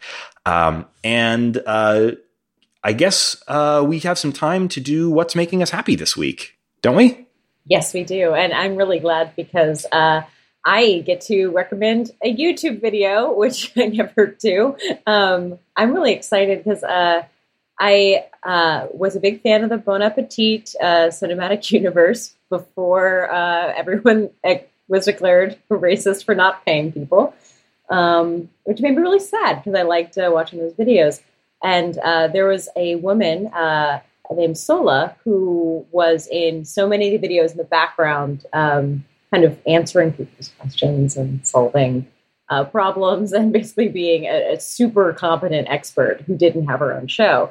[0.46, 2.12] Um, and uh,
[2.84, 6.58] I guess uh, we have some time to do what's making us happy this week,
[6.82, 7.26] don't we?
[7.66, 8.34] Yes, we do.
[8.34, 10.22] And I'm really glad because uh,
[10.64, 14.76] I get to recommend a YouTube video, which I never do.
[15.06, 17.22] Um, I'm really excited because uh,
[17.80, 23.72] I uh, was a big fan of the Bon Appetit uh, cinematic universe before uh,
[23.76, 24.30] everyone
[24.86, 27.34] was declared racist for not paying people,
[27.88, 31.20] um, which made me really sad because I liked uh, watching those videos.
[31.62, 33.46] And there was a woman
[34.30, 39.44] named Sohla, who was in so many of the videos in the background, um, kind
[39.44, 42.06] of answering people's questions and solving
[42.48, 47.06] uh, problems and basically being a, a, super competent expert who didn't have her own
[47.06, 47.50] show.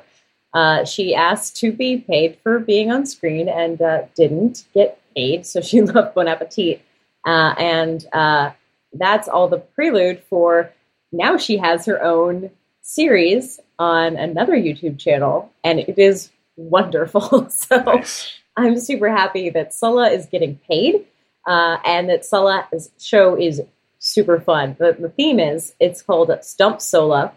[0.54, 5.46] Uh, she asked to be paid for being on screen and uh, didn't get paid,
[5.46, 6.82] so she left Bon Appetit.
[7.26, 8.52] Uh, and uh,
[8.94, 10.72] that's all the prelude for
[11.12, 12.50] now she has her own
[12.82, 17.50] series on another YouTube channel, and it is wonderful.
[17.50, 18.40] so nice.
[18.56, 21.06] I'm super happy that Sohla is getting paid
[21.48, 23.62] uh, and that Sohla's show is
[24.00, 24.76] super fun.
[24.80, 27.32] The, the theme is it's called Stump Sohla.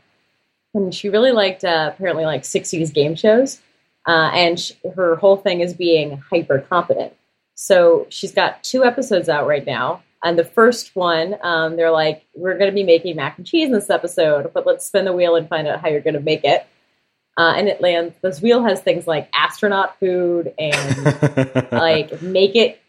[0.74, 3.60] And she really liked uh, apparently like 60s game shows.
[4.06, 7.14] Uh, and she, her whole thing is being hyper competent.
[7.54, 10.02] So she's got two episodes out right now.
[10.22, 13.66] And the first one, um, they're like, we're going to be making mac and cheese
[13.66, 16.20] in this episode, but let's spin the wheel and find out how you're going to
[16.20, 16.66] make it.
[17.38, 18.14] Uh, and it lands.
[18.22, 22.80] This wheel has things like astronaut food and like make it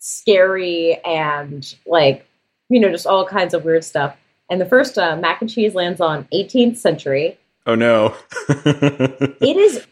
[0.00, 2.26] scary and like
[2.68, 4.16] you know just all kinds of weird stuff.
[4.50, 7.38] And the first uh, mac and cheese lands on 18th century.
[7.64, 8.14] Oh no!
[8.48, 9.86] it is.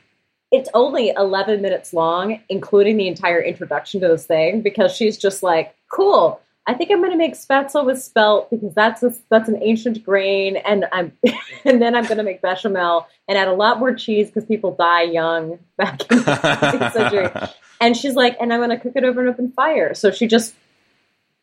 [0.50, 5.44] It's only 11 minutes long, including the entire introduction to this thing, because she's just
[5.44, 9.48] like, "Cool, I think I'm going to make spätzle with spelt because that's a, that's
[9.48, 11.12] an ancient grain, and I'm
[11.64, 14.74] and then I'm going to make bechamel and add a lot more cheese because people
[14.76, 17.50] die young back in the 16th century.
[17.80, 19.94] And she's like, and I'm going to cook it over an open fire.
[19.94, 20.54] So she just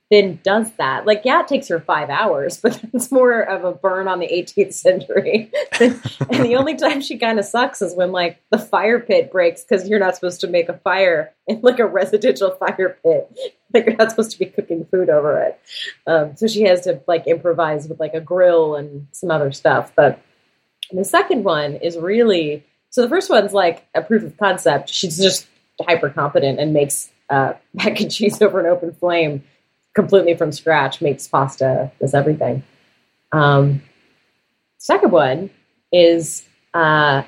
[0.09, 1.05] then does that.
[1.05, 4.27] Like, yeah, it takes her five hours, but it's more of a burn on the
[4.27, 5.51] 18th century.
[5.79, 9.63] and the only time she kind of sucks is when like the fire pit breaks
[9.63, 13.37] because you're not supposed to make a fire in like a residential fire pit.
[13.73, 15.59] Like you're not supposed to be cooking food over it.
[16.07, 19.91] Um, so she has to like improvise with like a grill and some other stuff.
[19.95, 20.21] But
[20.91, 24.89] the second one is really so the first one's like a proof of concept.
[24.89, 25.47] She's just
[25.85, 29.43] hyper competent and makes uh, mac and cheese over an open flame
[29.97, 32.61] completely from scratch, makes pasta, does everything.
[33.31, 33.81] Um,
[34.77, 35.49] second one
[35.91, 37.23] is uh,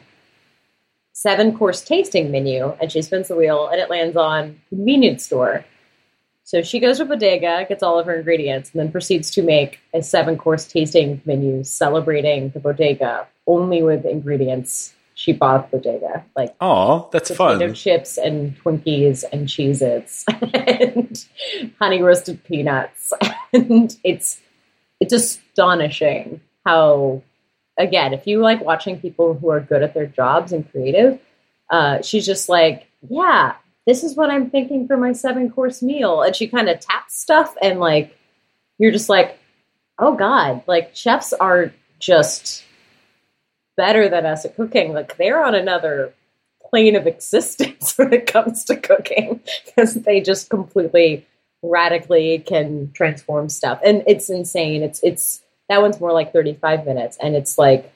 [1.14, 5.66] seven course tasting menu, and she spins the wheel, and it lands on convenience store.
[6.44, 9.80] So she goes to bodega, gets all of her ingredients, and then proceeds to make
[9.96, 16.24] a seven course tasting menu celebrating the bodega only with ingredients she bought the bodega.
[16.34, 17.74] Like oh, that's fun.
[17.74, 21.26] chips and Twinkies and Cheez-Its and
[21.78, 23.12] honey roasted peanuts.
[23.52, 24.40] And it's
[25.00, 27.24] it's astonishing how
[27.78, 31.20] again, if you like watching people who are good at their jobs and creative,
[31.72, 33.56] uh, she's just like, yeah,
[33.88, 36.22] this is what I'm thinking for my seven course meal.
[36.22, 38.16] And she kind of taps stuff and like,
[38.78, 39.40] you're just like,
[39.98, 42.64] oh God, like chefs are just
[43.80, 44.92] better than us at cooking.
[44.92, 46.14] Like they're on another
[46.70, 51.26] plane of existence when it comes to cooking because they just completely
[51.64, 53.80] radically can transform stuff.
[53.82, 54.84] And it's insane.
[54.84, 57.18] It's, it's, that one's more like 35 minutes.
[57.22, 57.90] And it's like,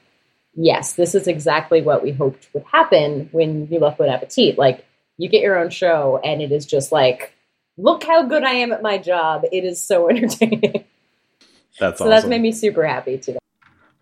[0.54, 4.56] yes, this is exactly what we hoped would happen when you left Bon Appetit.
[4.56, 4.86] Like,
[5.18, 7.32] you get your own show, and it is just like,
[7.76, 9.44] look how good I am at my job.
[9.52, 10.84] It is so entertaining.
[11.78, 12.08] That's so awesome.
[12.08, 13.38] that's made me super happy today.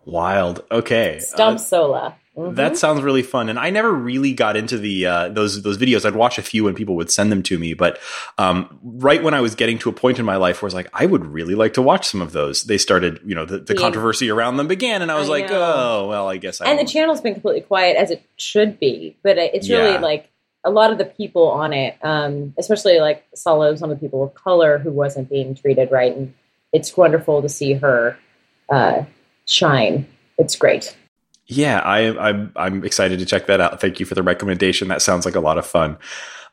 [0.05, 0.63] Wild.
[0.71, 1.19] Okay.
[1.19, 2.13] Stump Uh, Sohla.
[2.35, 2.55] Mhm.
[2.55, 6.03] That sounds really fun, and I never really got into the uh, those those videos.
[6.03, 7.99] I'd watch a few when people would send them to me, but
[8.39, 10.73] um, right when I was getting to a point in my life where I was
[10.73, 12.63] like, I would really like to watch some of those.
[12.63, 13.79] They started, you know, the, the Yeah.
[13.79, 15.61] controversy around them began, and I was I like, know.
[15.61, 16.65] oh, well, I guess I.
[16.71, 19.99] and the channel's been completely quiet as it should be, but it's really Yeah.
[19.99, 20.27] like
[20.63, 24.23] a lot of the people on it, um, especially like Sohla's some of the people
[24.23, 26.33] of color who wasn't being treated right, and
[26.71, 28.17] it's wonderful to see her
[28.71, 29.03] uh,
[29.53, 30.07] shine.
[30.37, 30.95] It's great.
[31.45, 33.81] Yeah, I, I'm I'm excited to check that out.
[33.81, 34.87] Thank you for the recommendation.
[34.87, 35.97] That sounds like a lot of fun.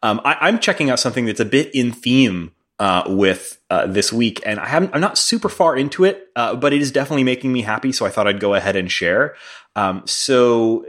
[0.02, 4.12] Um, I, I'm checking out something that's a bit in theme uh, with uh, this
[4.12, 4.94] week, and I haven't.
[4.94, 7.92] I'm not super far into it, uh, but it is definitely making me happy.
[7.92, 9.36] So I thought I'd go ahead and share.
[9.76, 10.84] Um, so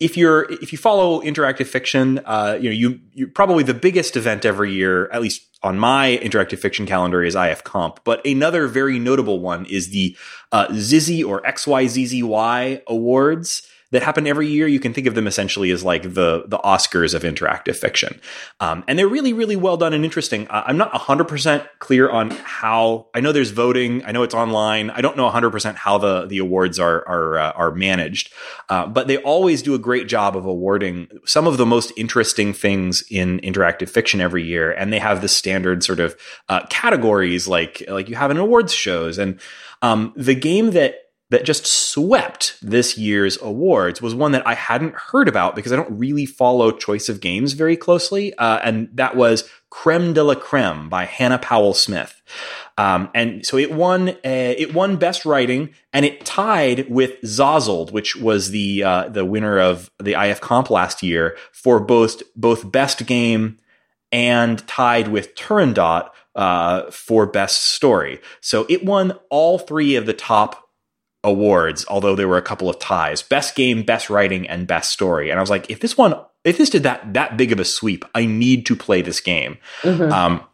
[0.00, 4.16] if you're if you follow interactive fiction, uh, you know you you probably the biggest
[4.16, 8.00] event every year, at least on my interactive fiction calendar, is IF Comp.
[8.04, 10.16] But another very notable one is the
[10.50, 14.66] uh, Zizzy or XYZZY awards that happen every year.
[14.66, 18.20] You can think of them essentially as like the the Oscars of interactive fiction,
[18.58, 20.48] um, and they're really really well done and interesting.
[20.48, 23.06] Uh, I'm not 100 percent clear on how.
[23.14, 24.04] I know there's voting.
[24.04, 24.90] I know it's online.
[24.90, 28.32] I don't know 100 percent how the the awards are are uh, are managed,
[28.68, 32.52] uh, but they always do a great job of awarding some of the most interesting
[32.52, 36.16] things in interactive fiction every year, and they have the standard sort of
[36.48, 39.38] uh, categories like like you have in awards shows and.
[39.84, 40.94] Um, the game that
[41.32, 45.76] that just swept this year's awards was one that I hadn't heard about because I
[45.76, 50.34] don't really follow choice of games very closely, uh, and that was Creme de la
[50.34, 52.20] Creme by Hannah Powell Smith.
[52.76, 54.10] Um, and so it won.
[54.10, 59.24] Uh, it won Best Writing, and it tied with Zozzled, which was the uh, the
[59.24, 63.56] winner of the IF Comp last year for both both Best Game
[64.12, 68.20] and tied with Turandot uh, for Best Story.
[68.42, 70.61] So it won all three of the top
[71.24, 75.30] awards, although there were a couple of ties: Best Game, Best Writing, and Best Story.
[75.30, 76.14] And I was like, if this one,
[76.44, 79.58] if this did that that big of a sweep, I need to play this game.
[79.82, 80.10] Mhm.
[80.10, 80.44] Um,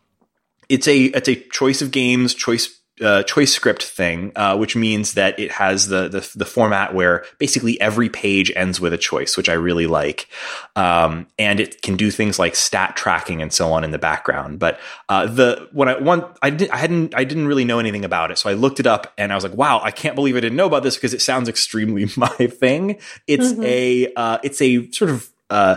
[0.68, 5.38] it's a it's a choice of games choice uh, ChoiceScript thing, uh, which means that
[5.38, 9.48] it has the, the the format where basically every page ends with a choice, which
[9.48, 10.28] I really like,
[10.76, 14.58] um, and it can do things like stat tracking and so on in the background.
[14.58, 14.78] But
[15.08, 18.30] uh, the when I one I did I hadn't I didn't really know anything about
[18.30, 20.40] it, so I looked it up and I was like, wow, I can't believe I
[20.40, 22.98] didn't know about this because it sounds extremely my thing.
[23.26, 23.64] It's Mhm.
[23.64, 25.76] a uh, it's a sort of uh,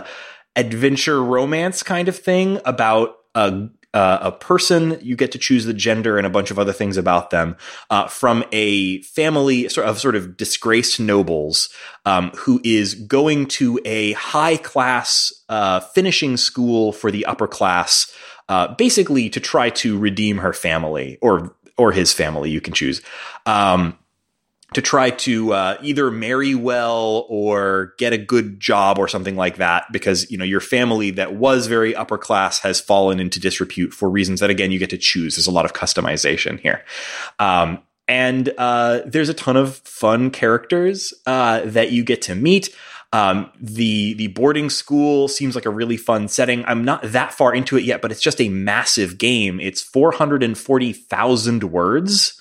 [0.56, 5.74] adventure romance kind of thing about a uh, a person you get to choose the
[5.74, 7.56] gender and a bunch of other things about them
[7.90, 11.68] uh, from a family of sort of disgraced nobles
[12.06, 18.12] um, who is going to a high class uh, finishing school for the upper class
[18.48, 23.00] uh, basically to try to redeem her family or or his family you can choose.
[23.46, 23.98] Um,
[24.72, 29.56] to try to uh, either marry well or get a good job or something like
[29.56, 33.92] that because you know your family that was very upper class has fallen into disrepute
[33.92, 36.84] for reasons that again you get to choose there's a lot of customization here
[37.38, 42.74] um, and uh, there's a ton of fun characters uh, that you get to meet
[43.12, 46.64] um, the the boarding school seems like a really fun setting.
[46.64, 49.60] I'm not that far into it yet, but it's just a massive game.
[49.60, 52.40] It's 440,000 words,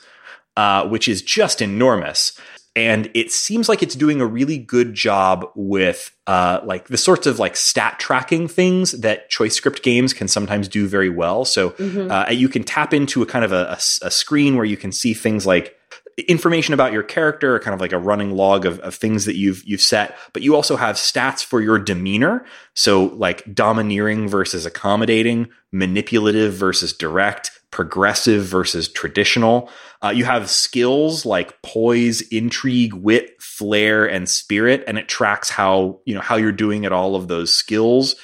[0.57, 2.37] uh, which is just enormous.
[2.73, 7.27] And it seems like it's doing a really good job with uh, like the sorts
[7.27, 11.43] of like stat tracking things that ChoiceScript games can sometimes do very well.
[11.43, 12.09] So Mhm.
[12.09, 15.45] uh, you can tap into a kind of a screen where you can see things
[15.45, 15.75] like
[16.21, 19.63] information about your character, kind of like a running log of, of things that you've
[19.65, 22.45] you've set, but you also have stats for your demeanor.
[22.73, 29.69] So like domineering versus accommodating, manipulative versus direct, progressive versus traditional.
[30.03, 35.99] Uh, you have skills like poise, intrigue, wit, flair, and spirit, and it tracks how
[36.05, 38.15] you know how you're doing at all of those skills.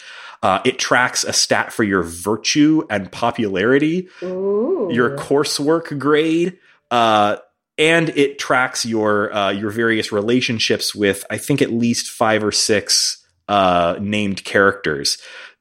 [0.44, 4.88] Uh, it tracks a stat for your virtue and popularity, Ooh.
[4.92, 6.60] your coursework grade,
[6.92, 7.38] uh,
[7.78, 12.52] and it tracks your uh, your various relationships with I think at least five or
[12.52, 15.18] six uh, named characters.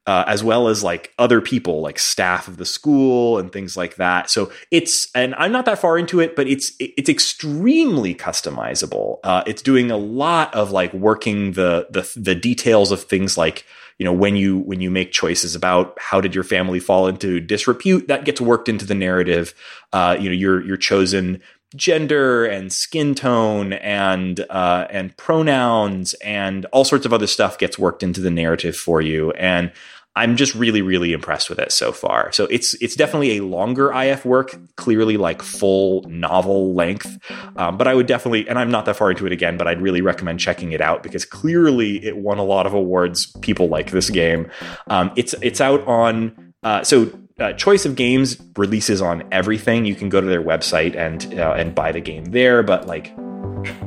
[0.08, 3.96] Uh, as well as like other people, like staff of the school and things like
[3.96, 4.30] that.
[4.30, 9.18] So it's, and I'm not that far into it, but it's it's extremely customizable.
[9.24, 13.64] Uh, it's doing a lot of like working the the the details of things like
[13.98, 17.40] you know when you when you make choices about how did your family fall into
[17.40, 19.54] disrepute that gets worked into the narrative
[19.92, 21.42] uh, you know your your chosen
[21.76, 27.78] gender and skin tone and uh, and pronouns and all sorts of other stuff gets
[27.78, 29.70] worked into the narrative for you and
[30.16, 32.32] I'm just really, really impressed with it so far.
[32.32, 37.18] So it's it's definitely a longer IF work, clearly like full novel length.
[37.56, 39.82] Um, but I would definitely, and I'm not that far into it again, but I'd
[39.82, 43.26] really recommend checking it out because clearly it won a lot of awards.
[43.42, 44.50] People like this game.
[44.86, 49.84] Um, it's it's out on uh, so uh, choice of games releases on everything.
[49.84, 53.12] You can go to their website and uh, and buy the game there, but like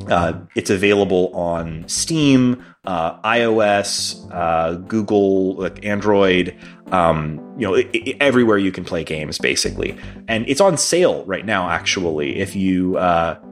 [0.07, 6.55] uh, it's available on Steam, uh, iOS, uh, Google, like Android,
[6.91, 9.97] um, you know, it, it, everywhere you can play games, basically.
[10.27, 12.39] And it's on sale right now, actually.
[12.39, 12.97] If you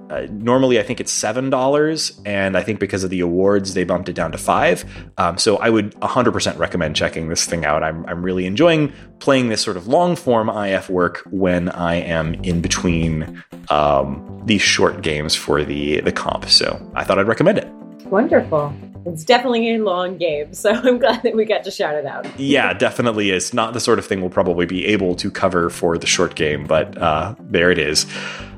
[0.09, 3.83] uh, normally, I think it's seven dollars, and I think because of the awards, they
[3.83, 4.85] bumped it down to five.
[5.17, 7.83] Um, so I would 100% recommend checking this thing out.
[7.83, 12.35] I'm I'm really enjoying playing this sort of long form IF work when I am
[12.35, 16.45] in between um, these short games for the the comp.
[16.49, 17.67] So I thought I'd recommend it.
[18.05, 18.73] Wonderful.
[19.05, 22.27] It's definitely a long game, so I'm glad that we got to shout it out.
[22.39, 23.53] yeah, definitely is.
[23.53, 26.65] Not the sort of thing we'll probably be able to cover for the short game,
[26.65, 28.05] but uh, there it is.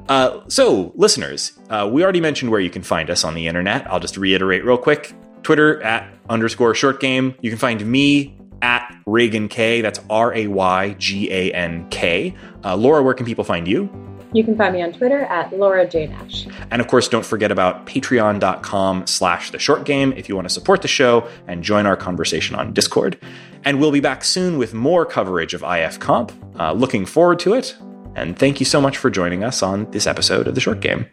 [0.09, 3.89] Uh, so, listeners, uh, we already mentioned where you can find us on the internet.
[3.89, 7.35] I'll just reiterate real quick Twitter at underscore short game.
[7.41, 9.81] You can find me at Raygan K.
[9.81, 12.35] That's R A Y G A N K.
[12.65, 13.87] Uh, Laura, where can people find you?
[14.33, 16.07] You can find me on Twitter at Laura J.
[16.07, 16.47] Nash.
[16.69, 20.53] And of course, don't forget about patreon.com slash the short game if you want to
[20.53, 23.17] support the show and join our conversation on Discord.
[23.63, 26.31] And we'll be back soon with more coverage of IF Comp.
[26.59, 27.75] Uh, looking forward to it.
[28.19, 31.07] And thank you so much for joining us on this episode of the short game.